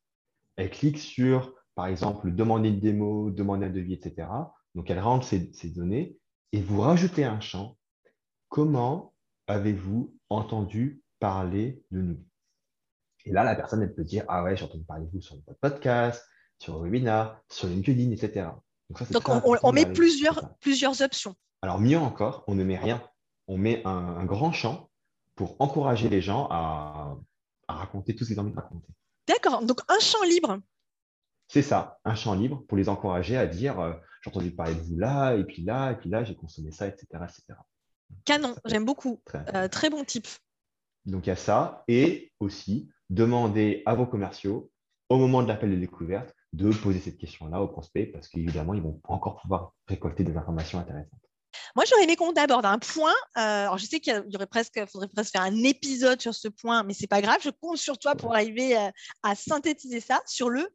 [0.55, 4.27] elle clique sur, par exemple, demander une démo, demander un devis, etc.
[4.75, 6.17] Donc, elle rentre ces données
[6.51, 7.77] et vous rajoutez un champ.
[8.49, 9.13] Comment
[9.47, 12.23] avez-vous entendu parler de nous?
[13.25, 15.35] Et là, la personne, elle peut dire Ah ouais, j'ai entendu parler de vous sur
[15.35, 16.25] votre podcast,
[16.59, 18.47] sur le webinar, sur LinkedIn, etc.
[19.11, 19.29] Donc,
[19.63, 21.35] on, met plusieurs, plusieurs options.
[21.61, 23.01] Alors, mieux encore, on ne met rien.
[23.47, 24.89] On met un, grand champ
[25.35, 27.17] pour encourager les gens à,
[27.67, 28.87] raconter tout ce qu'ils ont envie de raconter.
[29.27, 29.63] D'accord.
[29.63, 30.59] Donc, un champ libre.
[31.47, 34.81] C'est ça, un champ libre pour les encourager à dire euh, J'ai entendu parler de
[34.81, 37.07] vous là, et puis là, et puis là, j'ai consommé ça, etc.
[37.13, 37.59] etc.
[38.25, 39.21] Canon, j'aime beaucoup.
[39.53, 40.27] Euh, très bon type.
[41.05, 41.83] Donc, il y a ça.
[41.87, 44.71] Et aussi, demandez à vos commerciaux,
[45.09, 48.81] au moment de l'appel de découverte, de poser cette question-là aux prospects parce qu'évidemment, ils
[48.81, 51.19] vont encore pouvoir récolter des informations intéressantes.
[51.75, 53.13] Moi, j'aurais aimé qu'on aborde un point.
[53.37, 56.47] Euh, alors, je sais qu'il y aurait presque, faudrait presque faire un épisode sur ce
[56.47, 57.39] point, mais c'est pas grave.
[57.43, 58.89] Je compte sur toi pour arriver euh,
[59.23, 60.67] à synthétiser ça sur le.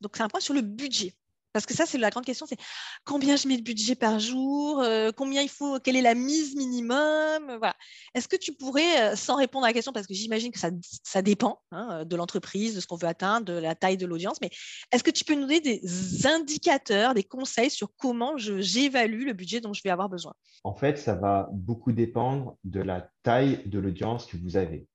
[0.00, 1.14] Donc, c'est un point sur le budget.
[1.52, 2.58] Parce que ça, c'est la grande question, c'est
[3.04, 6.54] combien je mets de budget par jour, euh, combien il faut, quelle est la mise
[6.54, 7.56] minimum.
[7.58, 7.74] Voilà.
[8.14, 10.70] Est-ce que tu pourrais, euh, sans répondre à la question, parce que j'imagine que ça,
[11.02, 14.40] ça dépend hein, de l'entreprise, de ce qu'on veut atteindre, de la taille de l'audience,
[14.40, 14.50] mais
[14.92, 19.60] est-ce que tu peux nous donner des indicateurs, des conseils sur comment j'évalue le budget
[19.60, 20.34] dont je vais avoir besoin?
[20.64, 24.86] En fait, ça va beaucoup dépendre de la taille de l'audience que vous avez.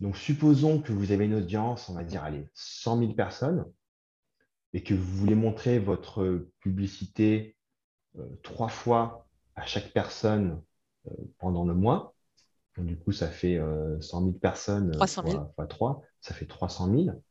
[0.00, 3.64] Donc, supposons que vous avez une audience, on va dire, allez, 100 000 personnes
[4.72, 7.56] et que vous voulez montrer votre publicité
[8.18, 10.62] euh, trois fois à chaque personne
[11.06, 12.14] euh, pendant le mois,
[12.84, 13.60] du coup, ça fait
[14.00, 15.52] 100 000 personnes 300 000.
[15.54, 17.22] fois 3, ça fait 300 000.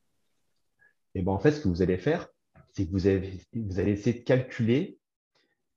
[1.16, 2.28] Et ben, en fait, ce que vous allez faire,
[2.74, 5.00] c'est que vous, avez, vous allez essayer de calculer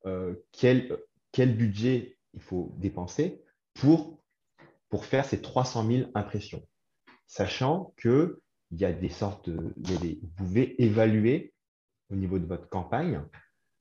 [0.06, 0.98] euh, quel,
[1.32, 3.42] quel budget il faut dépenser
[3.74, 4.18] pour,
[4.88, 6.66] pour faire ces 300 000 impressions.
[7.26, 11.52] Sachant que il y a des sortes de, vous pouvez évaluer
[12.10, 13.22] au niveau de votre campagne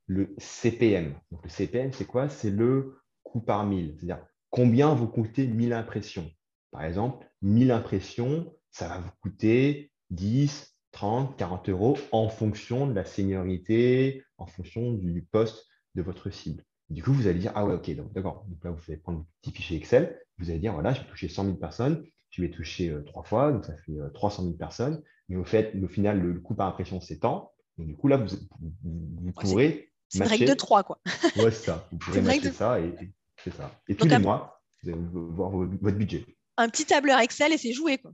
[0.08, 1.14] le CPM.
[1.32, 2.30] Donc, le CPM, c'est quoi?
[2.30, 3.96] C'est le coût par mille.
[3.96, 6.30] C'est-à-dire combien vous coûtez 1000 impressions?
[6.72, 12.94] Par exemple, 1000 impressions, ça va vous coûter 10, 30, 40 euros en fonction de
[12.94, 16.64] la seniorité, en fonction du poste de votre cible.
[16.90, 18.46] Du coup, vous allez dire, ah ouais, ok, d'accord.
[18.48, 20.20] Donc là, vous allez prendre un petit fichier Excel.
[20.40, 23.24] Vous allez dire, voilà, je vais toucher 100 000 personnes je vais toucher euh, trois
[23.24, 25.04] fois, donc ça fait 300 euh, 000 personnes.
[25.30, 27.54] Mais au fait, au final, le, coût par impression, tant.
[27.78, 28.28] Donc, du coup, là, vous,
[28.84, 29.92] vous, pourrez.
[30.08, 31.00] C'est une règle de 3, quoi.
[31.38, 31.88] ouais, c'est ça.
[31.92, 32.94] Vous pourrez matcher ça et,
[33.44, 33.72] c'est ça.
[33.88, 36.26] Et tous les mois, vous allez voir votre budget.
[36.58, 38.12] Un petit tableur Excel et c'est joué, quoi.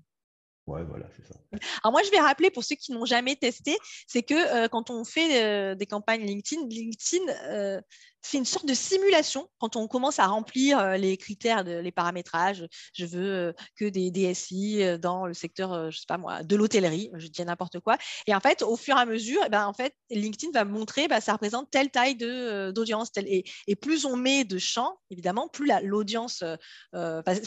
[0.67, 1.39] Ouais, voilà, c'est ça.
[1.83, 4.89] Alors moi, je vais rappeler pour ceux qui n'ont jamais testé, c'est que euh, quand
[4.89, 7.81] on fait des campagnes LinkedIn, LinkedIn
[8.25, 12.65] c'est une sorte de simulation quand on commence à remplir euh, les critères, les paramétrages.
[12.93, 16.55] Je veux euh, que des DSI euh, dans le secteur, je sais pas moi, de
[16.55, 17.97] l'hôtellerie, je dis n'importe quoi.
[18.25, 21.07] Et en fait, au fur et à mesure, eh ben, en fait, LinkedIn va montrer,
[21.07, 23.11] bah, ça représente telle taille d'audience.
[23.17, 26.43] Et, et, plus on met de champs, évidemment, plus l'audience,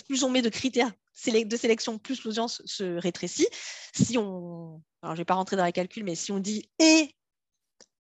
[0.06, 0.92] plus on met de critères
[1.26, 3.48] de sélection, plus l'audience se rétrécit.
[3.94, 7.14] Si on, alors je vais pas rentrer dans les calculs, mais si on dit et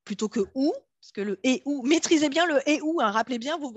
[0.04, 3.12] plutôt que ou, parce que le et ou, maîtrisez bien le et ou, hein.
[3.12, 3.74] rappelez bien, vous,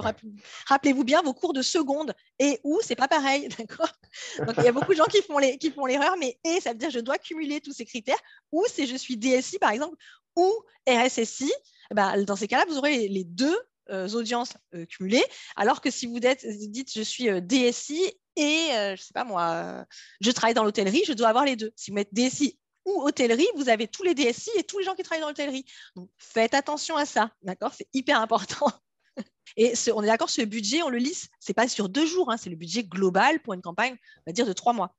[0.66, 2.14] rappelez-vous bien vos cours de seconde.
[2.38, 3.90] Et ou, c'est pas pareil, d'accord?
[4.38, 6.60] Donc il y a beaucoup de gens qui font, les, qui font l'erreur, mais et,
[6.60, 8.18] ça veut dire je dois cumuler tous ces critères.
[8.52, 9.96] Ou c'est je suis DSI, par exemple,
[10.36, 10.52] ou
[10.88, 11.52] RSSI.
[11.90, 13.58] Eh ben, dans ces cas-là, vous aurez les deux
[13.90, 15.24] audiences euh, cumulées,
[15.56, 18.02] alors que si vous dites, je suis euh, DSI
[18.36, 19.86] et, je sais pas moi,
[20.20, 21.72] je travaille dans l'hôtellerie, je dois avoir les deux.
[21.74, 24.94] Si vous mettez DSI ou hôtellerie, vous avez tous les DSI et tous les gens
[24.94, 25.64] qui travaillent dans l'hôtellerie.
[25.94, 27.72] Donc, faites attention à ça, d'accord?
[27.72, 28.70] C'est hyper important.
[29.56, 32.36] Et on est d'accord, ce budget, on le lisse, c'est pas sur deux jours, hein,
[32.36, 34.94] c'est le budget global pour une campagne, on va dire, de trois mois.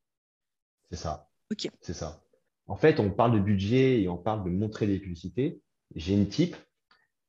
[0.90, 1.30] C'est ça.
[1.52, 1.70] Ok.
[1.82, 2.24] C'est ça.
[2.68, 5.62] En fait, on parle de budget et on parle de montrer des publicités.
[5.96, 6.56] J'ai une type.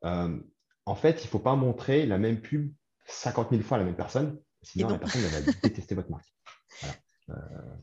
[0.04, 0.38] Euh,
[0.88, 2.72] en fait, il ne faut pas montrer la même pub
[3.06, 6.26] 50 000 fois à la même personne, sinon la personne va détester votre marque.
[6.80, 6.94] Voilà.
[7.30, 7.34] Euh,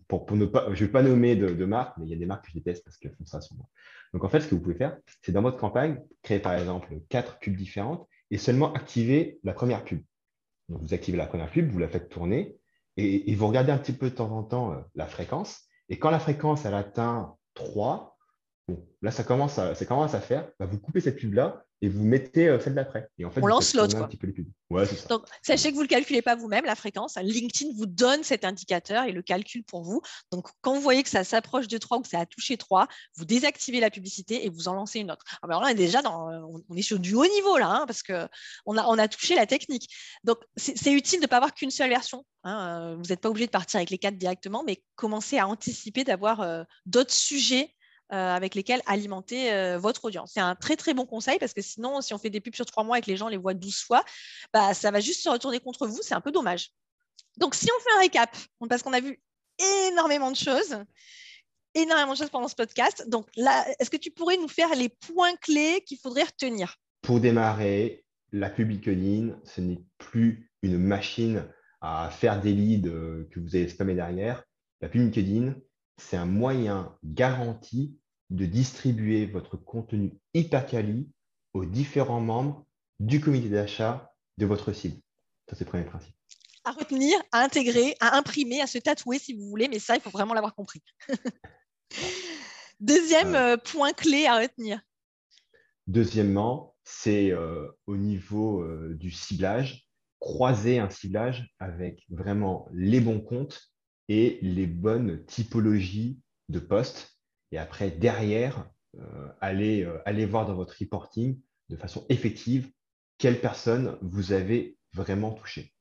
[0.08, 2.26] pour, ne pas, je ne vais pas nommer de, marques, mais il y a des
[2.26, 3.68] marques que je déteste parce qu'elles font ça sur moi.
[4.14, 7.00] Donc en fait, ce que vous pouvez faire, c'est dans votre campagne, créer par exemple
[7.10, 10.02] quatre pubs différentes et seulement activer la première pub.
[10.70, 12.58] Donc vous activez la première pub, vous la faites tourner
[12.98, 15.64] et, vous regardez un petit peu de temps en temps euh, la fréquence.
[15.90, 18.18] Et quand la fréquence elle atteint 3,
[18.68, 21.90] bon, là ça commence à, ça commence à faire, bah, vous coupez cette pub-là et
[21.90, 23.10] vous mettez euh, celle d'après.
[23.18, 23.98] Et en fait, on lance l'autre.
[25.10, 27.16] Donc, sachez que vous ne le calculez pas vous-même, la fréquence.
[27.22, 30.02] LinkedIn vous donne cet indicateur et le calcule pour vous.
[30.32, 32.88] Donc, quand vous voyez que ça s'approche de 3 ou que ça a touché 3,
[33.18, 35.24] vous désactivez la publicité et vous en lancez une autre.
[35.44, 36.30] Alors là, on est déjà dans,
[36.70, 39.46] on est sur du haut niveau là, hein, parce qu'on a, on a touché la
[39.46, 39.90] technique.
[40.24, 42.26] Donc, c'est utile de ne pas avoir qu'une seule version.
[42.44, 42.96] Hein.
[42.96, 46.42] Vous n'êtes pas obligé de partir avec les quatre directement, mais commencer à anticiper d'avoir
[46.42, 47.76] euh, d'autres sujets
[48.12, 50.32] euh, avec lesquels alimenter euh, votre audience.
[50.34, 52.66] C'est un très très bon conseil parce que sinon, si on fait des pubs sur
[52.66, 54.04] trois mois et que les gens les voient 12 fois,
[54.54, 56.00] bah, ça va juste se retourner contre vous.
[56.02, 56.72] C'est un peu dommage.
[57.38, 58.36] Donc, si on fait un récap,
[58.70, 59.20] parce qu'on a vu
[59.90, 60.78] énormément de choses,
[61.74, 63.08] énormément de choses pendant ce podcast.
[63.08, 66.78] Donc là, est-ce que tu pourrais nous faire les points clés qu'il faudrait retenir?
[67.02, 71.46] Pour démarrer, la pub LinkedIn, ce n'est plus une machine
[71.82, 74.44] à faire des leads euh, que vous allez spammer derrière.
[74.82, 75.56] La pub LinkedIn,
[75.98, 77.98] c'est un moyen garanti
[78.30, 81.10] de distribuer votre contenu hyper quali
[81.54, 82.66] aux différents membres
[83.00, 84.98] du comité d'achat de votre cible.
[85.50, 86.14] Ça, c'est le premier principe.
[86.64, 90.02] À retenir, à intégrer, à imprimer, à se tatouer si vous voulez, mais ça, il
[90.02, 90.82] faut vraiment l'avoir compris.
[92.80, 94.82] Deuxième euh, point clé à retenir.
[95.88, 99.88] Deuxièmement, c'est euh, au niveau euh, du ciblage,
[100.20, 103.72] croiser un ciblage avec vraiment les bons comptes
[104.10, 107.18] et les bonnes typologies de postes.
[107.52, 108.70] Et après, derrière,
[109.42, 111.40] allez, allez voir dans votre reporting
[111.70, 112.70] de façon effective
[113.18, 115.74] quelles personnes vous avez vraiment touchées.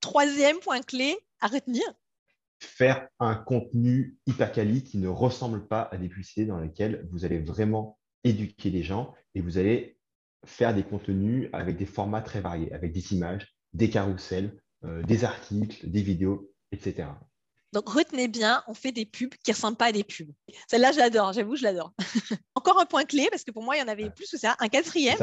[0.00, 1.82] Troisième point clé à retenir.
[2.60, 7.24] Faire un contenu hyper quali qui ne ressemble pas à des publicités dans lesquelles vous
[7.24, 9.98] allez vraiment éduquer les gens et vous allez
[10.44, 15.24] faire des contenus avec des formats très variés, avec des images, des carousels, euh, des
[15.24, 17.08] articles, des vidéos, etc.
[17.72, 20.30] Donc retenez bien, on fait des pubs qui ne ressemblent pas à des pubs.
[20.68, 21.92] Celle-là, je l'adore, j'avoue, je l'adore.
[22.54, 24.56] Encore un point clé, parce que pour moi, il y en avait plus que ça.
[24.58, 25.16] Un quatrième.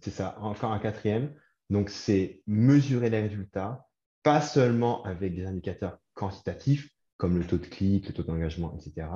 [0.00, 0.36] C'est ça.
[0.36, 1.34] ça, encore un quatrième.
[1.70, 3.86] Donc, c'est mesurer les résultats,
[4.22, 9.08] pas seulement avec des indicateurs quantitatifs, comme le taux de clic, le taux d'engagement, etc.,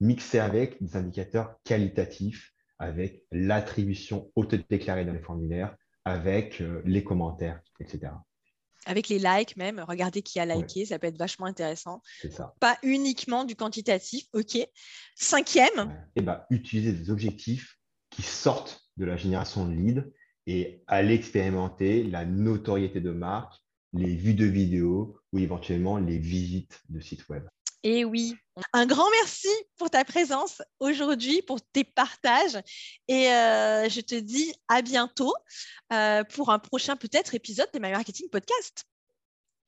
[0.00, 5.74] mixer avec des indicateurs qualitatifs, avec l'attribution auto-déclarée dans les formulaires,
[6.04, 8.12] avec euh, les commentaires, etc.
[8.86, 12.00] Avec les likes même, regardez qui a liké, ça peut être vachement intéressant.
[12.30, 12.54] Ça.
[12.60, 14.58] Pas uniquement du quantitatif, ok.
[15.14, 15.90] Cinquième.
[16.14, 17.78] Et eh ben, utiliser des objectifs
[18.10, 20.04] qui sortent de la génération de leads
[20.46, 23.54] et aller expérimenter la notoriété de marque,
[23.92, 27.44] les vues de vidéos ou éventuellement les visites de sites web.
[27.84, 28.34] Et oui,
[28.72, 32.58] un grand merci pour ta présence aujourd'hui, pour tes partages.
[33.06, 35.32] Et euh, je te dis à bientôt
[35.92, 38.84] euh, pour un prochain peut-être épisode de My Marketing Podcast.